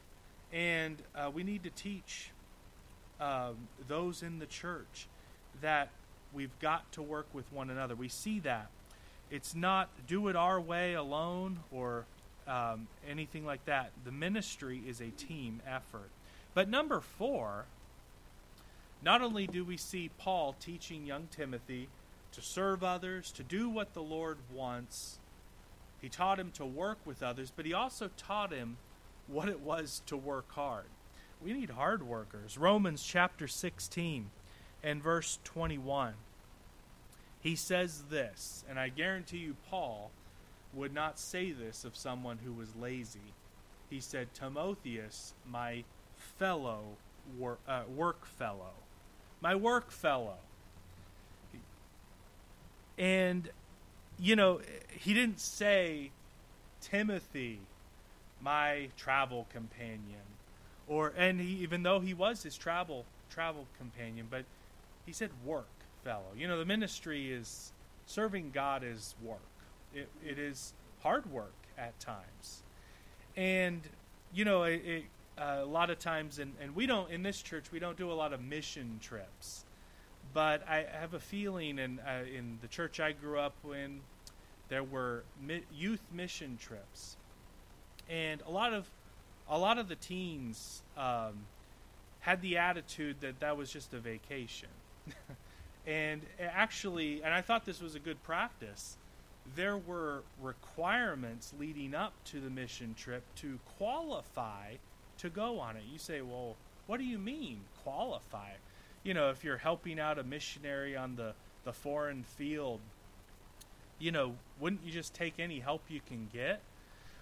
And 0.52 0.98
uh, 1.16 1.30
we 1.34 1.44
need 1.44 1.64
to 1.64 1.70
teach 1.70 2.32
um, 3.20 3.56
those 3.88 4.24
in 4.24 4.40
the 4.40 4.46
church 4.46 5.08
that 5.62 5.90
we've 6.34 6.58
got 6.60 6.92
to 6.94 7.02
work 7.02 7.28
with 7.34 7.52
one 7.52 7.70
another. 7.70 7.96
We 7.96 8.10
see 8.10 8.40
that. 8.42 8.70
It's 9.30 9.56
not 9.56 9.90
do 10.08 10.28
it 10.30 10.36
our 10.36 10.62
way 10.62 10.94
alone 10.94 11.60
or 11.72 12.06
um, 12.48 12.88
anything 13.08 13.46
like 13.46 13.66
that. 13.66 13.92
The 14.06 14.12
ministry 14.12 14.82
is 14.88 15.02
a 15.02 15.10
team 15.10 15.62
effort. 15.68 16.10
But 16.54 16.70
number 16.70 17.02
four, 17.02 17.66
not 19.04 19.22
only 19.22 19.48
do 19.48 19.66
we 19.66 19.78
see 19.78 20.10
Paul 20.18 20.56
teaching 20.60 21.06
young 21.06 21.28
Timothy 21.30 21.90
to 22.32 22.42
serve 22.42 22.84
others, 22.84 23.32
to 23.34 23.44
do 23.44 23.70
what 23.70 23.94
the 23.94 24.02
Lord 24.02 24.38
wants. 24.54 25.20
He 26.02 26.10
taught 26.10 26.40
him 26.40 26.52
to 26.52 26.66
work 26.66 27.00
with 27.06 27.24
others, 27.24 27.52
but 27.56 27.66
he 27.66 27.74
also 27.74 28.10
taught 28.18 28.54
him 28.54 28.78
what 29.28 29.50
it 29.50 29.60
was 29.60 30.02
to 30.06 30.16
work 30.16 30.52
hard. 30.52 30.86
We 31.44 31.54
need 31.54 31.72
hard 31.72 32.04
workers. 32.04 32.58
Romans 32.58 33.04
chapter 33.04 33.48
16 33.48 34.30
and 34.84 35.04
verse 35.04 35.40
21. 35.44 36.14
He 37.40 37.56
says 37.56 38.04
this, 38.10 38.64
and 38.70 38.80
I 38.80 38.90
guarantee 38.90 39.38
you, 39.38 39.56
Paul 39.70 40.12
would 40.74 40.94
not 40.94 41.20
say 41.20 41.52
this 41.52 41.86
of 41.86 41.96
someone 41.96 42.40
who 42.44 42.54
was 42.54 42.76
lazy. 42.76 43.34
He 43.90 44.00
said, 44.00 44.34
Timotheus, 44.34 45.34
my 45.50 45.84
fellow 46.16 46.82
wor- 47.38 47.60
uh, 47.68 47.84
work 47.94 48.26
fellow. 48.26 48.74
My 49.42 49.56
work 49.56 49.92
fellow. 49.92 50.38
And, 52.98 53.50
you 54.20 54.36
know, 54.36 54.62
he 54.90 55.14
didn't 55.14 55.40
say, 55.40 56.12
Timothy, 56.82 57.60
my 58.42 58.90
travel 58.98 59.48
companion. 59.52 60.22
Or, 60.88 61.14
and 61.18 61.40
he, 61.40 61.48
even 61.64 61.84
though 61.84 62.00
he 62.00 62.14
was 62.14 62.44
his 62.44 62.58
travel 62.58 63.06
travel 63.30 63.68
companion, 63.78 64.28
but 64.30 64.46
he 65.06 65.12
said 65.12 65.30
work 65.46 65.68
fellow. 66.04 66.32
You 66.36 66.48
know, 66.48 66.58
the 66.58 66.66
ministry 66.66 67.32
is 67.32 67.74
serving 68.06 68.52
God 68.54 68.84
is 68.84 69.16
work. 69.22 69.40
It, 69.94 70.08
it 70.26 70.40
is 70.40 70.74
hard 71.04 71.32
work 71.32 71.54
at 71.78 72.00
times, 72.00 72.64
and 73.36 73.82
you 74.34 74.46
know, 74.46 74.64
it, 74.64 74.82
it, 74.86 75.04
uh, 75.38 75.60
a 75.62 75.66
lot 75.66 75.90
of 75.90 76.00
times, 76.00 76.40
and, 76.40 76.54
and 76.62 76.76
we 76.76 76.86
don't 76.86 77.12
in 77.12 77.24
this 77.24 77.42
church 77.42 77.66
we 77.72 77.80
don't 77.80 77.98
do 77.98 78.12
a 78.12 78.14
lot 78.14 78.34
of 78.34 78.42
mission 78.42 79.00
trips 79.02 79.66
but 80.34 80.68
I 80.68 80.86
have 80.92 81.14
a 81.14 81.20
feeling, 81.20 81.80
in 81.80 82.00
uh, 82.00 82.24
in 82.24 82.60
the 82.62 82.68
church 82.68 83.00
I 83.00 83.12
grew 83.12 83.40
up 83.40 83.54
in, 83.66 84.02
there 84.70 84.84
were 84.84 85.24
mi- 85.42 85.64
youth 85.74 86.02
mission 86.12 86.58
trips, 86.58 87.18
and 88.10 88.42
a 88.46 88.52
lot 88.52 88.74
of 88.74 88.88
a 89.50 89.58
lot 89.58 89.78
of 89.78 89.88
the 89.88 89.96
teens 89.96 90.84
um, 90.98 91.46
had 92.20 92.42
the 92.42 92.58
attitude 92.58 93.18
that 93.22 93.40
that 93.40 93.58
was 93.58 93.72
just 93.72 93.94
a 93.94 94.00
vacation, 94.00 94.70
and 95.88 96.22
actually, 96.40 97.24
and 97.24 97.34
I 97.34 97.42
thought 97.42 97.66
this 97.66 97.82
was 97.82 97.96
a 97.96 98.00
good 98.00 98.22
practice. 98.24 98.98
There 99.56 99.78
were 99.78 100.24
requirements 100.42 101.54
leading 101.58 101.96
up 101.96 102.14
to 102.26 102.42
the 102.42 102.50
mission 102.50 102.96
trip 102.96 103.24
to 103.38 103.60
qualify 103.78 104.74
to 105.20 105.30
go 105.30 105.60
on 105.60 105.78
it. 105.78 105.84
You 105.90 105.98
say, 105.98 106.22
well, 106.22 106.58
what 106.86 106.98
do 106.98 107.06
you 107.06 107.18
mean 107.18 107.62
qualify? 107.84 108.50
You 109.08 109.14
know, 109.14 109.30
if 109.30 109.42
you're 109.42 109.58
helping 109.58 110.02
out 110.02 110.20
a 110.20 110.24
missionary 110.24 110.98
on 110.98 111.16
the, 111.16 111.32
the 111.64 111.72
foreign 111.72 112.24
field, 112.24 112.82
you 114.00 114.12
know, 114.12 114.36
wouldn't 114.60 114.82
you 114.86 114.92
just 114.92 115.14
take 115.14 115.36
any 115.40 115.62
help 115.62 115.82
you 115.88 116.02
can 116.06 116.28
get? 116.34 116.60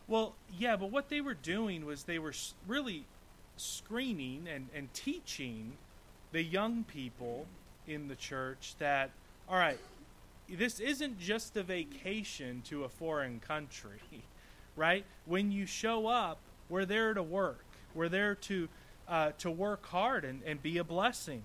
Well, 0.08 0.34
yeah, 0.58 0.78
but 0.78 0.90
what 0.90 1.10
they 1.10 1.22
were 1.22 1.36
doing 1.36 1.86
was 1.86 2.04
they 2.04 2.18
were 2.18 2.34
really 2.68 3.06
screening 3.56 4.48
and, 4.52 4.70
and 4.74 4.92
teaching 4.96 5.74
the 6.32 6.42
young 6.42 6.86
people 6.86 7.46
in 7.88 8.08
the 8.08 8.16
church 8.16 8.74
that, 8.80 9.12
all 9.48 9.58
right, 9.58 9.80
this 10.50 10.80
isn't 10.80 11.20
just 11.20 11.56
a 11.56 11.62
vacation 11.62 12.64
to 12.66 12.84
a 12.84 12.90
foreign 12.90 13.40
country, 13.40 14.02
right? 14.76 15.06
When 15.28 15.52
you 15.52 15.68
show 15.68 16.08
up, 16.08 16.40
we're 16.68 16.86
there 16.86 17.14
to 17.14 17.22
work. 17.22 17.64
We're 17.94 18.10
there 18.10 18.34
to 18.34 18.70
uh, 19.08 19.34
to 19.38 19.52
work 19.52 19.86
hard 19.86 20.26
and, 20.26 20.42
and 20.48 20.64
be 20.64 20.80
a 20.80 20.84
blessing. 20.84 21.44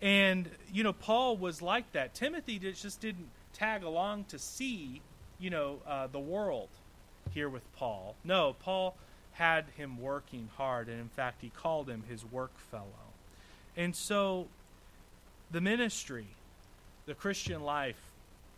And, 0.00 0.48
you 0.72 0.84
know, 0.84 0.92
Paul 0.92 1.36
was 1.36 1.60
like 1.60 1.92
that. 1.92 2.14
Timothy 2.14 2.58
just 2.58 3.00
didn't 3.00 3.28
tag 3.52 3.82
along 3.82 4.26
to 4.28 4.38
see, 4.38 5.00
you 5.40 5.50
know, 5.50 5.80
uh, 5.86 6.06
the 6.06 6.20
world 6.20 6.68
here 7.32 7.48
with 7.48 7.62
Paul. 7.74 8.14
No, 8.24 8.54
Paul 8.60 8.96
had 9.32 9.66
him 9.76 10.00
working 10.00 10.48
hard, 10.56 10.88
and 10.88 11.00
in 11.00 11.08
fact, 11.08 11.42
he 11.42 11.50
called 11.50 11.88
him 11.88 12.04
his 12.08 12.24
work 12.24 12.56
fellow. 12.70 12.84
And 13.76 13.94
so, 13.94 14.46
the 15.50 15.60
ministry, 15.60 16.26
the 17.06 17.14
Christian 17.14 17.62
life, 17.62 18.00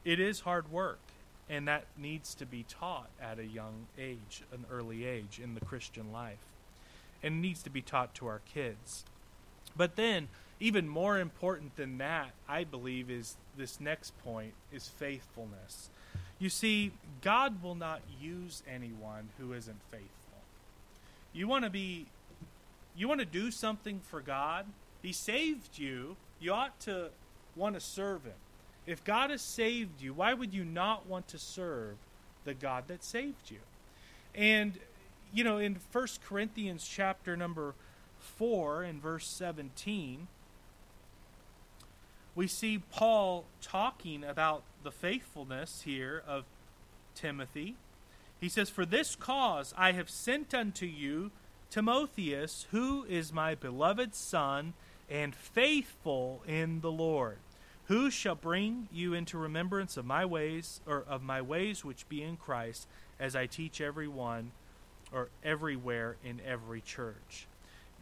it 0.05 0.19
is 0.19 0.41
hard 0.41 0.71
work, 0.73 1.01
and 1.49 1.69
that 1.69 1.85
needs 1.97 2.35
to 2.37 2.47
be 2.47 2.65
taught 2.69 3.11
at 3.21 3.39
a 3.39 3.45
young 3.45 3.87
age, 3.99 4.43
an 4.53 4.65
early 4.71 5.05
age 5.05 5.41
in 5.43 5.55
the 5.55 5.61
Christian 5.61 6.13
life. 6.13 6.39
And 7.23 7.43
needs 7.43 7.63
to 7.65 7.71
be 7.71 7.83
taught 7.83 8.15
to 8.15 8.27
our 8.27 8.41
kids. 8.55 9.05
But 9.77 9.97
then, 9.97 10.29
even 10.61 10.87
more 10.87 11.19
important 11.19 11.75
than 11.77 11.99
that, 11.99 12.33
I 12.47 12.65
believe, 12.65 13.11
is 13.11 13.37
this 13.57 13.81
next 13.81 14.17
point 14.23 14.53
is 14.71 14.89
faithfulness. 14.89 15.89
You 16.39 16.51
see, 16.51 16.93
God 17.23 17.63
will 17.63 17.75
not 17.75 18.03
use 18.21 18.63
anyone 18.71 19.31
who 19.39 19.53
isn't 19.55 19.81
faithful. 19.91 20.09
You 21.33 21.49
want 21.49 21.65
to 21.65 21.71
be 21.71 22.07
you 22.97 23.09
want 23.09 23.21
to 23.21 23.27
do 23.27 23.51
something 23.51 24.01
for 24.01 24.21
God? 24.21 24.67
He 25.01 25.13
saved 25.13 25.79
you. 25.79 26.17
You 26.41 26.53
ought 26.53 26.79
to 26.81 27.11
want 27.57 27.75
to 27.75 27.81
serve 27.81 28.25
him. 28.25 28.35
If 28.87 29.05
God 29.05 29.31
has 29.31 29.41
saved 29.41 30.03
you, 30.03 30.13
why 30.13 30.35
would 30.35 30.53
you 30.53 30.65
not 30.65 31.07
want 31.07 31.29
to 31.29 31.39
serve 31.39 31.97
the 32.45 32.53
God 32.53 32.89
that 32.89 33.05
saved 33.05 33.51
you? 33.51 33.61
And 34.35 34.79
you 35.33 35.45
know, 35.45 35.59
in 35.59 35.79
1 35.93 36.07
Corinthians 36.27 36.87
chapter 36.87 37.37
number 37.37 37.75
4 38.19 38.83
and 38.83 39.01
verse 39.01 39.27
17, 39.27 40.27
we 42.35 42.47
see 42.47 42.83
Paul 42.93 43.45
talking 43.61 44.25
about 44.25 44.63
the 44.83 44.91
faithfulness 44.91 45.83
here 45.85 46.23
of 46.27 46.45
Timothy. 47.15 47.77
He 48.41 48.49
says, 48.49 48.71
For 48.71 48.87
this 48.87 49.17
cause 49.17 49.75
I 49.77 49.93
have 49.93 50.09
sent 50.09 50.55
unto 50.55 50.87
you 50.87 51.31
Timotheus, 51.71 52.67
who 52.71 53.05
is 53.09 53.33
my 53.33 53.55
beloved 53.55 54.15
son 54.15 54.75
and 55.09 55.35
faithful 55.35 56.43
in 56.47 56.81
the 56.81 56.91
Lord, 56.91 57.39
who 57.87 58.11
shall 58.11 58.35
bring 58.35 58.89
you 58.93 59.13
into 59.15 59.37
remembrance 59.37 59.97
of 59.97 60.05
my 60.05 60.25
ways, 60.25 60.81
or 60.87 61.05
of 61.09 61.23
my 61.23 61.43
ways 61.43 61.85
which 61.85 62.09
be 62.09 62.23
in 62.23 62.37
Christ, 62.37 62.87
as 63.19 63.37
I 63.37 63.47
teach 63.47 63.81
every 63.81 64.09
one, 64.09 64.53
or 65.13 65.29
everywhere 65.45 66.17
in 66.25 66.41
every 66.47 66.81
church. 66.81 67.47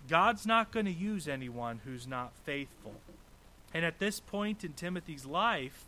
God's 0.08 0.46
not 0.46 0.70
going 0.70 0.86
to 0.86 0.92
use 0.92 1.26
anyone 1.26 1.80
who's 1.84 2.06
not 2.06 2.32
faithful. 2.44 2.94
And 3.74 3.84
at 3.84 3.98
this 3.98 4.20
point 4.20 4.64
in 4.64 4.72
Timothy's 4.72 5.26
life, 5.26 5.84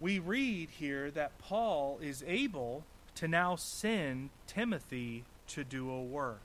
we 0.00 0.18
read 0.18 0.68
here 0.70 1.10
that 1.12 1.38
Paul 1.38 1.98
is 2.02 2.22
able 2.26 2.84
to 3.14 3.26
now 3.26 3.56
send 3.56 4.30
Timothy 4.46 5.24
to 5.48 5.64
do 5.64 5.90
a 5.90 6.02
work. 6.02 6.42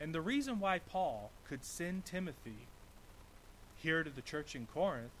And 0.00 0.14
the 0.14 0.20
reason 0.20 0.60
why 0.60 0.78
Paul 0.78 1.30
could 1.46 1.64
send 1.64 2.04
Timothy 2.04 2.66
here 3.76 4.02
to 4.02 4.10
the 4.10 4.22
church 4.22 4.54
in 4.54 4.66
Corinth 4.66 5.12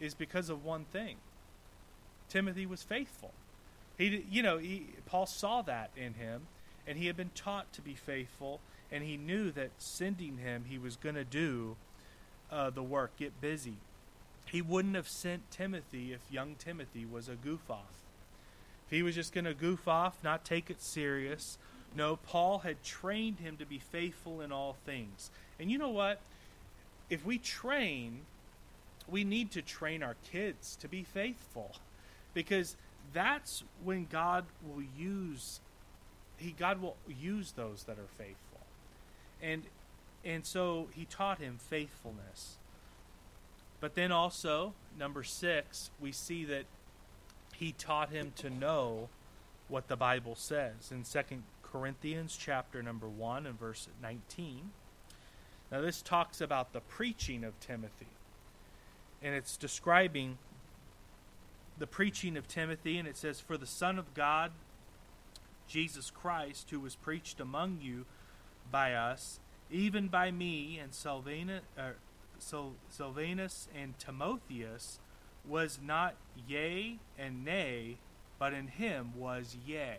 is 0.00 0.14
because 0.14 0.50
of 0.50 0.64
one 0.64 0.84
thing 0.84 1.16
Timothy 2.28 2.66
was 2.66 2.82
faithful. 2.82 3.32
He, 3.98 4.24
you 4.30 4.42
know, 4.42 4.58
he, 4.58 4.86
Paul 5.06 5.26
saw 5.26 5.62
that 5.62 5.90
in 5.96 6.14
him, 6.14 6.46
and 6.86 6.98
he 6.98 7.06
had 7.06 7.16
been 7.16 7.30
taught 7.34 7.72
to 7.74 7.82
be 7.82 7.94
faithful, 7.94 8.60
and 8.90 9.04
he 9.04 9.16
knew 9.16 9.50
that 9.52 9.70
sending 9.78 10.38
him, 10.38 10.64
he 10.66 10.78
was 10.78 10.96
going 10.96 11.14
to 11.14 11.24
do 11.24 11.76
uh, 12.52 12.70
the 12.70 12.82
work, 12.82 13.16
get 13.16 13.40
busy. 13.40 13.76
He 14.46 14.60
wouldn't 14.60 14.94
have 14.94 15.08
sent 15.08 15.50
Timothy 15.50 16.12
if 16.12 16.20
young 16.30 16.54
Timothy 16.56 17.06
was 17.06 17.28
a 17.28 17.34
goof 17.34 17.70
off. 17.70 18.04
If 18.86 18.92
he 18.92 19.02
was 19.02 19.14
just 19.14 19.32
going 19.32 19.46
to 19.46 19.54
goof 19.54 19.88
off, 19.88 20.18
not 20.22 20.44
take 20.44 20.68
it 20.68 20.82
serious, 20.82 21.56
no, 21.96 22.16
Paul 22.16 22.60
had 22.60 22.82
trained 22.82 23.40
him 23.40 23.56
to 23.56 23.66
be 23.66 23.78
faithful 23.78 24.40
in 24.40 24.52
all 24.52 24.76
things. 24.84 25.30
And 25.58 25.70
you 25.70 25.78
know 25.78 25.90
what? 25.90 26.20
If 27.08 27.24
we 27.24 27.38
train, 27.38 28.20
we 29.08 29.24
need 29.24 29.50
to 29.52 29.62
train 29.62 30.02
our 30.02 30.16
kids 30.30 30.76
to 30.76 30.88
be 30.88 31.02
faithful 31.02 31.76
because 32.34 32.76
that's 33.12 33.62
when 33.84 34.06
God 34.10 34.44
will 34.66 34.82
use 34.98 35.60
he 36.38 36.50
God 36.58 36.82
will 36.82 36.96
use 37.08 37.52
those 37.52 37.84
that 37.84 37.98
are 37.98 38.10
faithful. 38.18 38.60
And 39.40 39.62
and 40.24 40.44
so 40.44 40.88
he 40.94 41.04
taught 41.04 41.38
him 41.38 41.58
faithfulness. 41.58 42.56
But 43.80 43.94
then 43.94 44.12
also, 44.12 44.74
number 44.98 45.24
6, 45.24 45.90
we 46.00 46.12
see 46.12 46.44
that 46.44 46.64
he 47.54 47.72
taught 47.72 48.10
him 48.10 48.32
to 48.36 48.48
know 48.48 49.08
what 49.68 49.88
the 49.88 49.96
Bible 49.96 50.36
says. 50.36 50.92
In 50.92 51.02
2 51.02 51.42
Corinthians 51.62 52.36
chapter 52.38 52.82
number 52.82 53.08
1 53.08 53.46
and 53.46 53.58
verse 53.58 53.88
19. 54.00 54.70
Now 55.70 55.80
this 55.80 56.02
talks 56.02 56.40
about 56.40 56.72
the 56.72 56.80
preaching 56.80 57.42
of 57.42 57.58
Timothy. 57.58 58.06
And 59.22 59.34
it's 59.34 59.56
describing 59.56 60.38
the 61.78 61.86
preaching 61.86 62.36
of 62.36 62.46
Timothy, 62.46 62.98
and 62.98 63.08
it 63.08 63.16
says, 63.16 63.40
For 63.40 63.56
the 63.56 63.66
Son 63.66 63.98
of 63.98 64.14
God, 64.14 64.52
Jesus 65.66 66.10
Christ, 66.10 66.70
who 66.70 66.78
was 66.78 66.94
preached 66.94 67.40
among 67.40 67.78
you 67.80 68.04
by 68.70 68.94
us, 68.94 69.40
even 69.72 70.08
by 70.08 70.30
me 70.30 70.78
and 70.78 70.92
Silvanus, 70.94 71.62
uh, 71.78 71.90
Silvanus 72.88 73.68
and 73.74 73.98
Timotheus, 73.98 75.00
was 75.48 75.80
not 75.84 76.14
yea 76.46 76.98
and 77.18 77.44
nay, 77.44 77.96
but 78.38 78.52
in 78.52 78.68
him 78.68 79.12
was 79.16 79.56
yea. 79.66 79.98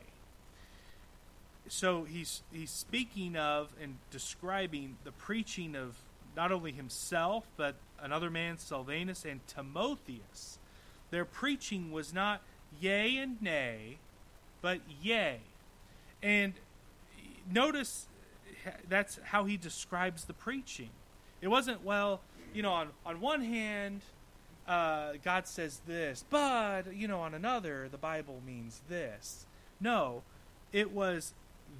So 1.67 2.03
he's 2.03 2.43
he's 2.51 2.71
speaking 2.71 3.35
of 3.35 3.69
and 3.81 3.97
describing 4.11 4.97
the 5.03 5.11
preaching 5.11 5.75
of 5.75 5.95
not 6.35 6.51
only 6.51 6.71
himself 6.71 7.45
but 7.57 7.75
another 8.01 8.29
man, 8.29 8.57
Silvanus 8.57 9.25
and 9.25 9.45
Timotheus. 9.47 10.59
Their 11.09 11.25
preaching 11.25 11.91
was 11.91 12.13
not 12.13 12.41
yea 12.79 13.17
and 13.17 13.41
nay, 13.41 13.97
but 14.61 14.79
yea. 15.01 15.39
And 16.21 16.53
notice 17.51 18.07
that's 18.89 19.19
how 19.23 19.45
he 19.45 19.57
describes 19.57 20.25
the 20.25 20.33
preaching. 20.33 20.89
It 21.41 21.47
wasn't, 21.47 21.83
well, 21.83 22.21
you 22.53 22.61
know, 22.61 22.71
on, 22.71 22.89
on 23.05 23.19
one 23.19 23.41
hand, 23.41 24.01
uh, 24.67 25.13
God 25.23 25.47
says 25.47 25.81
this, 25.85 26.23
but, 26.29 26.95
you 26.95 27.07
know, 27.07 27.19
on 27.19 27.33
another, 27.33 27.89
the 27.89 27.97
Bible 27.97 28.41
means 28.45 28.81
this. 28.87 29.45
No, 29.81 30.23
it 30.71 30.91
was, 30.91 31.33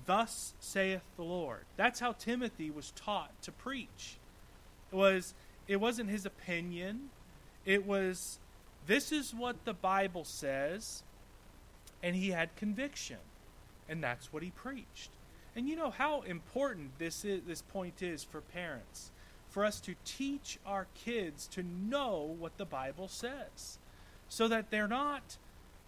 thus 0.05 0.53
saith 0.59 1.03
the 1.15 1.23
Lord. 1.23 1.61
That's 1.77 1.99
how 1.99 2.11
Timothy 2.13 2.69
was 2.69 2.91
taught 2.95 3.31
to 3.43 3.51
preach. 3.51 4.17
It 4.91 4.95
was, 4.95 5.33
it 5.67 5.77
wasn't 5.77 6.09
his 6.09 6.25
opinion. 6.25 7.09
It 7.65 7.85
was, 7.85 8.39
this 8.85 9.11
is 9.11 9.33
what 9.33 9.63
the 9.63 9.73
Bible 9.73 10.25
says, 10.25 11.03
and 12.01 12.15
he 12.15 12.31
had 12.31 12.55
conviction. 12.57 13.17
And 13.87 14.03
that's 14.03 14.33
what 14.33 14.43
he 14.43 14.49
preached. 14.49 15.09
And 15.55 15.67
you 15.67 15.75
know 15.75 15.91
how 15.91 16.21
important 16.21 16.97
this 16.97 17.23
is, 17.23 17.41
this 17.45 17.61
point 17.61 18.01
is 18.01 18.23
for 18.23 18.41
parents, 18.41 19.11
for 19.49 19.63
us 19.63 19.79
to 19.81 19.95
teach 20.03 20.57
our 20.65 20.87
kids 20.95 21.47
to 21.47 21.63
know 21.63 22.35
what 22.39 22.57
the 22.57 22.65
Bible 22.65 23.07
says, 23.07 23.77
so 24.27 24.47
that 24.47 24.71
they're 24.71 24.87
not 24.87 25.37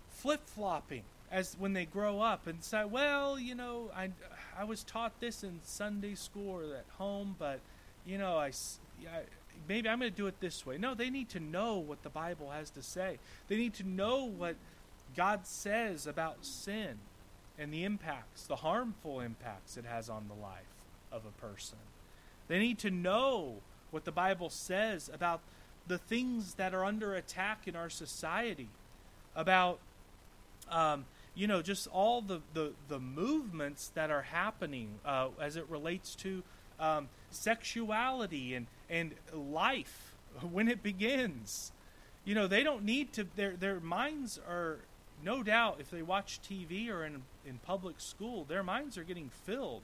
flip 0.10 0.42
flopping 0.46 1.04
as 1.32 1.56
when 1.58 1.74
they 1.74 1.86
grow 1.86 2.22
up 2.22 2.46
and 2.46 2.64
say, 2.64 2.86
"Well, 2.86 3.40
you 3.40 3.56
know, 3.56 3.90
I 3.96 4.12
I 4.58 4.66
was 4.66 4.84
taught 4.84 5.20
this 5.20 5.44
in 5.44 5.60
Sunday 5.64 6.14
school 6.14 6.52
or 6.52 6.64
at 6.76 6.86
home, 6.98 7.36
but 7.40 7.60
you 8.06 8.20
know, 8.20 8.38
I, 8.38 8.52
I 9.08 9.22
maybe 9.68 9.90
I'm 9.90 10.00
going 10.00 10.12
to 10.12 10.16
do 10.16 10.28
it 10.28 10.40
this 10.40 10.64
way." 10.64 10.78
No, 10.78 10.94
they 10.94 11.10
need 11.10 11.30
to 11.30 11.40
know 11.40 11.78
what 11.80 12.04
the 12.04 12.10
Bible 12.10 12.52
has 12.52 12.70
to 12.72 12.84
say. 12.84 13.18
They 13.48 13.58
need 13.58 13.74
to 13.76 13.84
know 13.84 14.26
what 14.26 14.58
God 15.16 15.48
says 15.48 16.06
about 16.06 16.46
sin 16.46 17.00
and 17.58 17.74
the 17.74 17.84
impacts, 17.84 18.44
the 18.48 18.58
harmful 18.58 19.20
impacts 19.20 19.78
it 19.78 19.86
has 19.86 20.10
on 20.10 20.28
the 20.28 20.34
life 20.34 20.64
of 21.12 21.24
a 21.26 21.42
person. 21.42 21.78
They 22.48 22.60
need 22.60 22.80
to 22.80 22.92
know 22.92 23.58
what 23.92 24.06
the 24.06 24.12
Bible 24.12 24.50
says 24.50 25.10
about 25.14 25.42
the 25.88 25.98
things 25.98 26.56
that 26.56 26.74
are 26.74 26.84
under 26.84 27.16
attack 27.16 27.68
in 27.68 27.76
our 27.76 27.90
society, 27.90 28.70
about, 29.36 29.80
um, 30.70 31.06
you 31.36 31.48
know, 31.48 31.62
just 31.62 31.88
all 31.88 32.22
the, 32.22 32.42
the, 32.54 32.74
the 32.88 33.00
movements 33.00 33.92
that 33.96 34.10
are 34.10 34.24
happening 34.24 35.00
uh, 35.06 35.30
as 35.40 35.56
it 35.56 35.66
relates 35.70 36.16
to 36.16 36.44
um, 36.80 37.08
sexuality 37.32 38.54
and, 38.54 38.68
and 38.90 39.14
life 39.34 40.16
when 40.52 40.68
it 40.68 40.84
begins. 40.84 41.72
You 42.26 42.36
know, 42.36 42.48
they 42.48 42.64
don't 42.64 42.84
need 42.84 43.14
to, 43.14 43.28
their, 43.36 43.56
their 43.56 43.80
minds 43.80 44.40
are 44.48 44.80
no 45.24 45.44
doubt 45.44 45.78
if 45.80 45.90
they 45.90 46.02
watch 46.02 46.40
TV 46.42 46.90
or 46.90 47.06
in, 47.06 47.24
in 47.46 47.58
public 47.60 48.00
school, 48.00 48.44
their 48.44 48.64
minds 48.64 48.98
are 48.98 49.04
getting 49.04 49.30
filled 49.30 49.82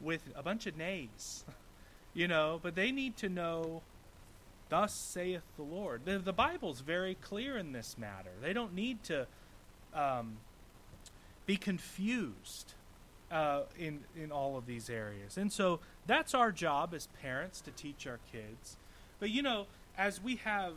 with 0.00 0.22
a 0.34 0.42
bunch 0.42 0.66
of 0.66 0.76
nays, 0.76 1.44
you 2.14 2.26
know, 2.26 2.58
but 2.62 2.74
they 2.74 2.90
need 2.90 3.16
to 3.18 3.28
know, 3.28 3.82
thus 4.68 4.94
saith 4.94 5.42
the 5.56 5.62
Lord. 5.62 6.02
The, 6.04 6.18
the 6.18 6.32
Bible's 6.32 6.80
very 6.80 7.14
clear 7.14 7.56
in 7.56 7.72
this 7.72 7.96
matter. 7.98 8.30
They 8.40 8.52
don't 8.52 8.74
need 8.74 9.02
to 9.04 9.26
um, 9.94 10.38
be 11.46 11.56
confused 11.56 12.74
uh, 13.30 13.62
in, 13.78 14.00
in 14.16 14.32
all 14.32 14.56
of 14.56 14.66
these 14.66 14.90
areas. 14.90 15.36
And 15.36 15.52
so 15.52 15.80
that's 16.06 16.34
our 16.34 16.52
job 16.52 16.94
as 16.94 17.08
parents 17.20 17.60
to 17.62 17.70
teach 17.70 18.06
our 18.06 18.18
kids. 18.32 18.76
But, 19.18 19.30
you 19.30 19.42
know, 19.42 19.66
as 19.96 20.20
we 20.22 20.36
have 20.36 20.74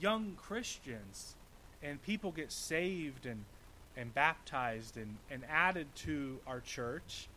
young 0.00 0.34
Christians, 0.36 1.34
and 1.82 2.02
people 2.02 2.30
get 2.30 2.52
saved 2.52 3.26
and 3.26 3.44
and 3.96 4.14
baptized 4.14 4.96
and, 4.96 5.16
and 5.30 5.42
added 5.48 5.86
to 5.94 6.38
our 6.46 6.60
church, 6.60 7.28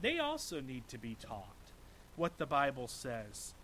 they 0.00 0.18
also 0.18 0.60
need 0.60 0.88
to 0.88 0.98
be 0.98 1.16
taught 1.20 1.44
what 2.16 2.38
the 2.38 2.46
Bible 2.46 2.88
says. 2.88 3.54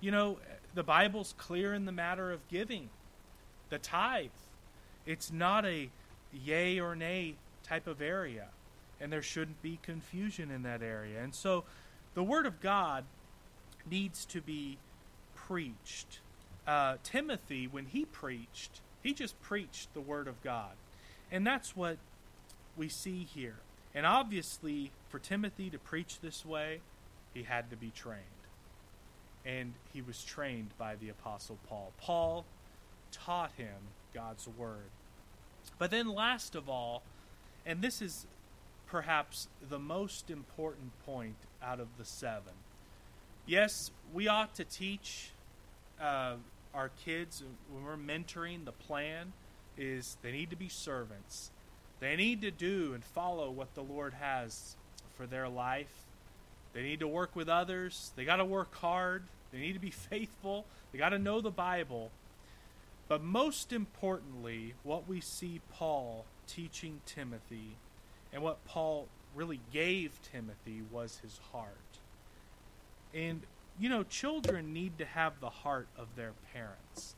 You 0.00 0.10
know, 0.10 0.38
the 0.74 0.82
Bible's 0.82 1.34
clear 1.38 1.72
in 1.72 1.84
the 1.86 1.92
matter 1.92 2.32
of 2.32 2.46
giving. 2.48 2.90
The 3.70 3.78
tithe. 3.78 4.30
It's 5.06 5.32
not 5.32 5.64
a 5.64 5.88
yay 6.32 6.78
or 6.78 6.94
nay 6.94 7.36
type 7.62 7.86
of 7.86 8.02
area. 8.02 8.48
And 9.00 9.12
there 9.12 9.22
shouldn't 9.22 9.62
be 9.62 9.78
confusion 9.82 10.50
in 10.50 10.62
that 10.64 10.82
area. 10.82 11.22
And 11.22 11.34
so 11.34 11.64
the 12.14 12.22
Word 12.22 12.46
of 12.46 12.60
God 12.60 13.04
needs 13.90 14.24
to 14.26 14.40
be 14.40 14.78
preached. 15.34 16.20
Uh, 16.66 16.96
Timothy, 17.02 17.66
when 17.66 17.86
he 17.86 18.04
preached, 18.04 18.80
he 19.04 19.12
just 19.12 19.40
preached 19.42 19.92
the 19.94 20.00
Word 20.00 20.26
of 20.26 20.42
God. 20.42 20.72
And 21.30 21.46
that's 21.46 21.76
what 21.76 21.98
we 22.76 22.88
see 22.88 23.22
here. 23.22 23.58
And 23.94 24.06
obviously, 24.06 24.90
for 25.08 25.20
Timothy 25.20 25.70
to 25.70 25.78
preach 25.78 26.20
this 26.20 26.44
way, 26.44 26.80
he 27.32 27.44
had 27.44 27.70
to 27.70 27.76
be 27.76 27.92
trained. 27.94 28.18
And 29.44 29.74
he 29.92 30.00
was 30.00 30.24
trained 30.24 30.70
by 30.78 30.96
the 30.96 31.10
Apostle 31.10 31.58
Paul. 31.68 31.92
Paul 32.00 32.44
taught 33.12 33.52
him 33.56 33.92
God's 34.14 34.48
Word. 34.48 34.90
But 35.78 35.90
then, 35.90 36.08
last 36.08 36.54
of 36.54 36.68
all, 36.68 37.02
and 37.66 37.82
this 37.82 38.00
is 38.00 38.26
perhaps 38.86 39.48
the 39.68 39.78
most 39.78 40.30
important 40.30 40.92
point 41.04 41.36
out 41.62 41.78
of 41.78 41.88
the 41.98 42.04
seven. 42.04 42.54
Yes, 43.46 43.90
we 44.14 44.28
ought 44.28 44.54
to 44.54 44.64
teach 44.64 45.30
uh, 46.00 46.36
our 46.74 46.90
kids, 47.04 47.42
when 47.70 47.84
we're 47.84 47.96
mentoring, 47.96 48.64
the 48.64 48.72
plan 48.72 49.32
is 49.78 50.16
they 50.22 50.32
need 50.32 50.50
to 50.50 50.56
be 50.56 50.68
servants. 50.68 51.50
They 52.00 52.16
need 52.16 52.42
to 52.42 52.50
do 52.50 52.92
and 52.94 53.04
follow 53.04 53.50
what 53.50 53.74
the 53.74 53.82
Lord 53.82 54.14
has 54.14 54.76
for 55.16 55.26
their 55.26 55.48
life. 55.48 55.92
They 56.72 56.82
need 56.82 57.00
to 57.00 57.08
work 57.08 57.36
with 57.36 57.48
others. 57.48 58.12
They 58.16 58.24
got 58.24 58.36
to 58.36 58.44
work 58.44 58.74
hard. 58.74 59.22
They 59.52 59.58
need 59.58 59.74
to 59.74 59.80
be 59.80 59.90
faithful. 60.10 60.66
They 60.92 60.98
got 60.98 61.10
to 61.10 61.18
know 61.18 61.40
the 61.40 61.50
Bible. 61.50 62.10
But 63.08 63.22
most 63.22 63.72
importantly, 63.72 64.74
what 64.82 65.08
we 65.08 65.20
see 65.20 65.60
Paul 65.72 66.24
teaching 66.46 67.00
Timothy 67.06 67.76
and 68.32 68.42
what 68.42 68.64
Paul 68.64 69.08
really 69.34 69.60
gave 69.72 70.18
Timothy 70.32 70.82
was 70.90 71.18
his 71.22 71.38
heart. 71.52 71.98
And 73.12 73.42
you 73.78 73.88
know, 73.88 74.02
children 74.02 74.72
need 74.72 74.98
to 74.98 75.04
have 75.04 75.40
the 75.40 75.50
heart 75.50 75.88
of 75.96 76.08
their 76.16 76.32
parents. 76.52 77.16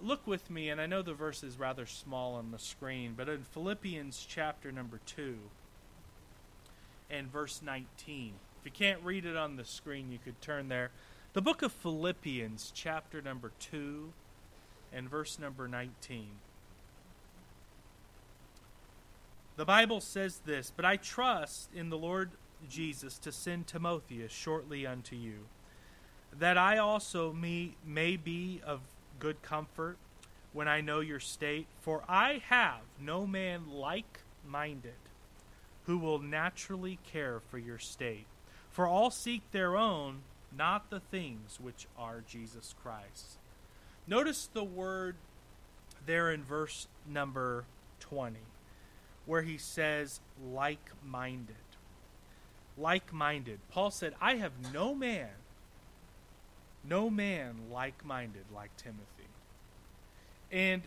look 0.00 0.26
with 0.26 0.50
me, 0.50 0.68
and 0.68 0.80
I 0.80 0.86
know 0.86 1.02
the 1.02 1.14
verse 1.14 1.44
is 1.44 1.58
rather 1.58 1.86
small 1.86 2.34
on 2.34 2.50
the 2.50 2.58
screen, 2.58 3.14
but 3.16 3.28
in 3.28 3.44
Philippians 3.44 4.26
chapter 4.28 4.72
number 4.72 4.98
2 5.06 5.38
and 7.08 7.30
verse 7.30 7.60
19. 7.62 8.32
If 8.58 8.64
you 8.64 8.72
can't 8.72 9.02
read 9.04 9.24
it 9.24 9.36
on 9.36 9.56
the 9.56 9.64
screen, 9.64 10.10
you 10.10 10.18
could 10.18 10.40
turn 10.40 10.68
there. 10.68 10.90
The 11.34 11.42
book 11.42 11.62
of 11.62 11.72
Philippians, 11.72 12.72
chapter 12.74 13.22
number 13.22 13.52
2 13.60 14.12
and 14.92 15.08
verse 15.08 15.38
number 15.38 15.68
19. 15.68 16.28
The 19.56 19.64
Bible 19.64 20.00
says 20.00 20.40
this 20.44 20.72
But 20.74 20.84
I 20.84 20.96
trust 20.96 21.70
in 21.74 21.90
the 21.90 21.98
Lord 21.98 22.30
Jesus 22.68 23.18
to 23.18 23.32
send 23.32 23.66
Timotheus 23.66 24.32
shortly 24.32 24.86
unto 24.86 25.16
you, 25.16 25.46
that 26.38 26.56
I 26.56 26.78
also 26.78 27.32
may, 27.32 27.74
may 27.86 28.16
be 28.16 28.60
of 28.64 28.80
good 29.18 29.42
comfort 29.42 29.96
when 30.52 30.68
I 30.68 30.80
know 30.80 31.00
your 31.00 31.20
state, 31.20 31.66
for 31.80 32.02
I 32.08 32.42
have 32.48 32.80
no 33.00 33.26
man 33.26 33.70
like 33.72 34.20
minded 34.46 34.92
who 35.86 35.98
will 35.98 36.18
naturally 36.18 36.98
care 37.10 37.40
for 37.50 37.58
your 37.58 37.78
state. 37.78 38.26
For 38.70 38.86
all 38.86 39.10
seek 39.10 39.42
their 39.52 39.76
own, 39.76 40.20
not 40.56 40.90
the 40.90 41.00
things 41.00 41.58
which 41.60 41.86
are 41.98 42.22
Jesus 42.26 42.74
Christ. 42.82 43.38
Notice 44.06 44.48
the 44.52 44.64
word 44.64 45.16
there 46.06 46.30
in 46.30 46.42
verse 46.42 46.88
number 47.08 47.64
20, 48.00 48.36
where 49.26 49.42
he 49.42 49.58
says, 49.58 50.20
like 50.52 50.90
minded. 51.04 51.56
Like 52.78 53.12
minded. 53.12 53.60
Paul 53.70 53.90
said, 53.90 54.14
I 54.20 54.36
have 54.36 54.52
no 54.72 54.94
man, 54.94 55.28
no 56.88 57.10
man 57.10 57.54
like 57.70 58.04
minded 58.04 58.44
like 58.54 58.76
Timothy. 58.76 59.06
And 60.50 60.82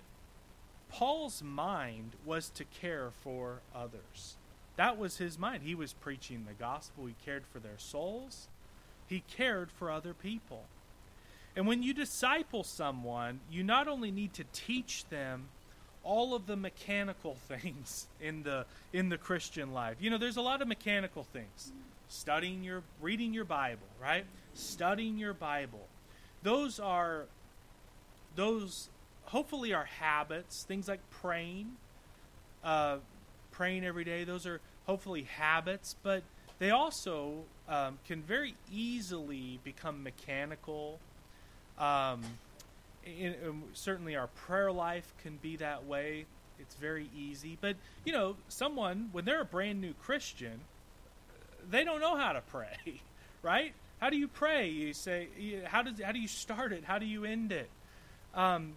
Paul's 0.89 1.41
mind 1.41 2.11
was 2.25 2.49
to 2.51 2.63
care 2.63 3.11
for 3.23 3.61
others. 3.75 4.37
That 4.75 4.97
was 4.97 5.17
his 5.17 5.39
mind. 5.39 5.63
He 5.63 5.75
was 5.75 5.93
preaching 5.93 6.45
the 6.47 6.53
gospel, 6.53 7.05
he 7.05 7.15
cared 7.25 7.43
for 7.51 7.59
their 7.59 7.77
souls, 7.77 8.47
he 9.07 9.23
cared 9.35 9.71
for 9.71 9.89
other 9.89 10.13
people. 10.13 10.63
And 11.55 11.67
when 11.67 11.81
you 11.81 11.93
disciple 11.93 12.63
someone, 12.63 13.39
you 13.49 13.63
not 13.63 13.87
only 13.87 14.11
need 14.11 14.33
to 14.33 14.43
teach 14.51 15.05
them 15.09 15.45
all 16.03 16.35
of 16.35 16.45
the 16.45 16.55
mechanical 16.55 17.35
things 17.47 18.07
in 18.21 18.43
the 18.43 18.65
in 18.93 19.09
the 19.09 19.17
Christian 19.17 19.73
life. 19.73 19.97
You 19.99 20.09
know, 20.09 20.17
there's 20.17 20.37
a 20.37 20.41
lot 20.41 20.61
of 20.61 20.67
mechanical 20.67 21.23
things. 21.23 21.71
Studying 22.07 22.63
your 22.63 22.83
reading 23.01 23.33
your 23.33 23.45
Bible, 23.45 23.87
right? 24.01 24.25
Studying 24.55 25.17
your 25.17 25.33
Bible. 25.33 25.87
Those 26.41 26.79
are 26.79 27.25
those 28.35 28.89
hopefully 29.25 29.73
are 29.73 29.85
habits, 29.85 30.63
things 30.67 30.87
like 30.87 30.99
praying, 31.09 31.71
uh, 32.63 32.97
praying 33.51 33.85
every 33.85 34.03
day. 34.03 34.23
Those 34.23 34.45
are 34.45 34.61
hopefully 34.85 35.23
habits, 35.23 35.95
but 36.03 36.23
they 36.59 36.71
also 36.71 37.43
um, 37.67 37.99
can 38.07 38.21
very 38.21 38.55
easily 38.71 39.59
become 39.63 40.03
mechanical. 40.03 40.99
Um, 41.77 42.21
in, 43.05 43.33
in, 43.33 43.63
certainly, 43.73 44.15
our 44.15 44.27
prayer 44.27 44.71
life 44.71 45.13
can 45.21 45.37
be 45.37 45.57
that 45.57 45.85
way. 45.85 46.25
It's 46.59 46.75
very 46.75 47.09
easy. 47.15 47.57
But, 47.59 47.75
you 48.05 48.13
know, 48.13 48.37
someone, 48.47 49.09
when 49.11 49.25
they're 49.25 49.41
a 49.41 49.45
brand 49.45 49.81
new 49.81 49.93
Christian, 49.93 50.61
they 51.69 51.83
don't 51.83 51.99
know 51.99 52.15
how 52.15 52.33
to 52.33 52.41
pray, 52.41 53.01
right? 53.41 53.73
How 54.05 54.11
do 54.11 54.17
you 54.17 54.27
pray? 54.27 54.69
You 54.69 54.93
say, 54.93 55.29
how, 55.65 55.81
does, 55.81 55.99
how 55.99 56.11
do 56.11 56.19
you 56.19 56.27
start 56.27 56.71
it? 56.71 56.83
How 56.83 56.99
do 56.99 57.07
you 57.07 57.25
end 57.25 57.51
it? 57.51 57.67
Um, 58.35 58.73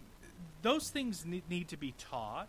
those 0.63 0.89
things 0.89 1.23
need, 1.23 1.67
to 1.67 1.77
be 1.77 1.93
taught 1.99 2.47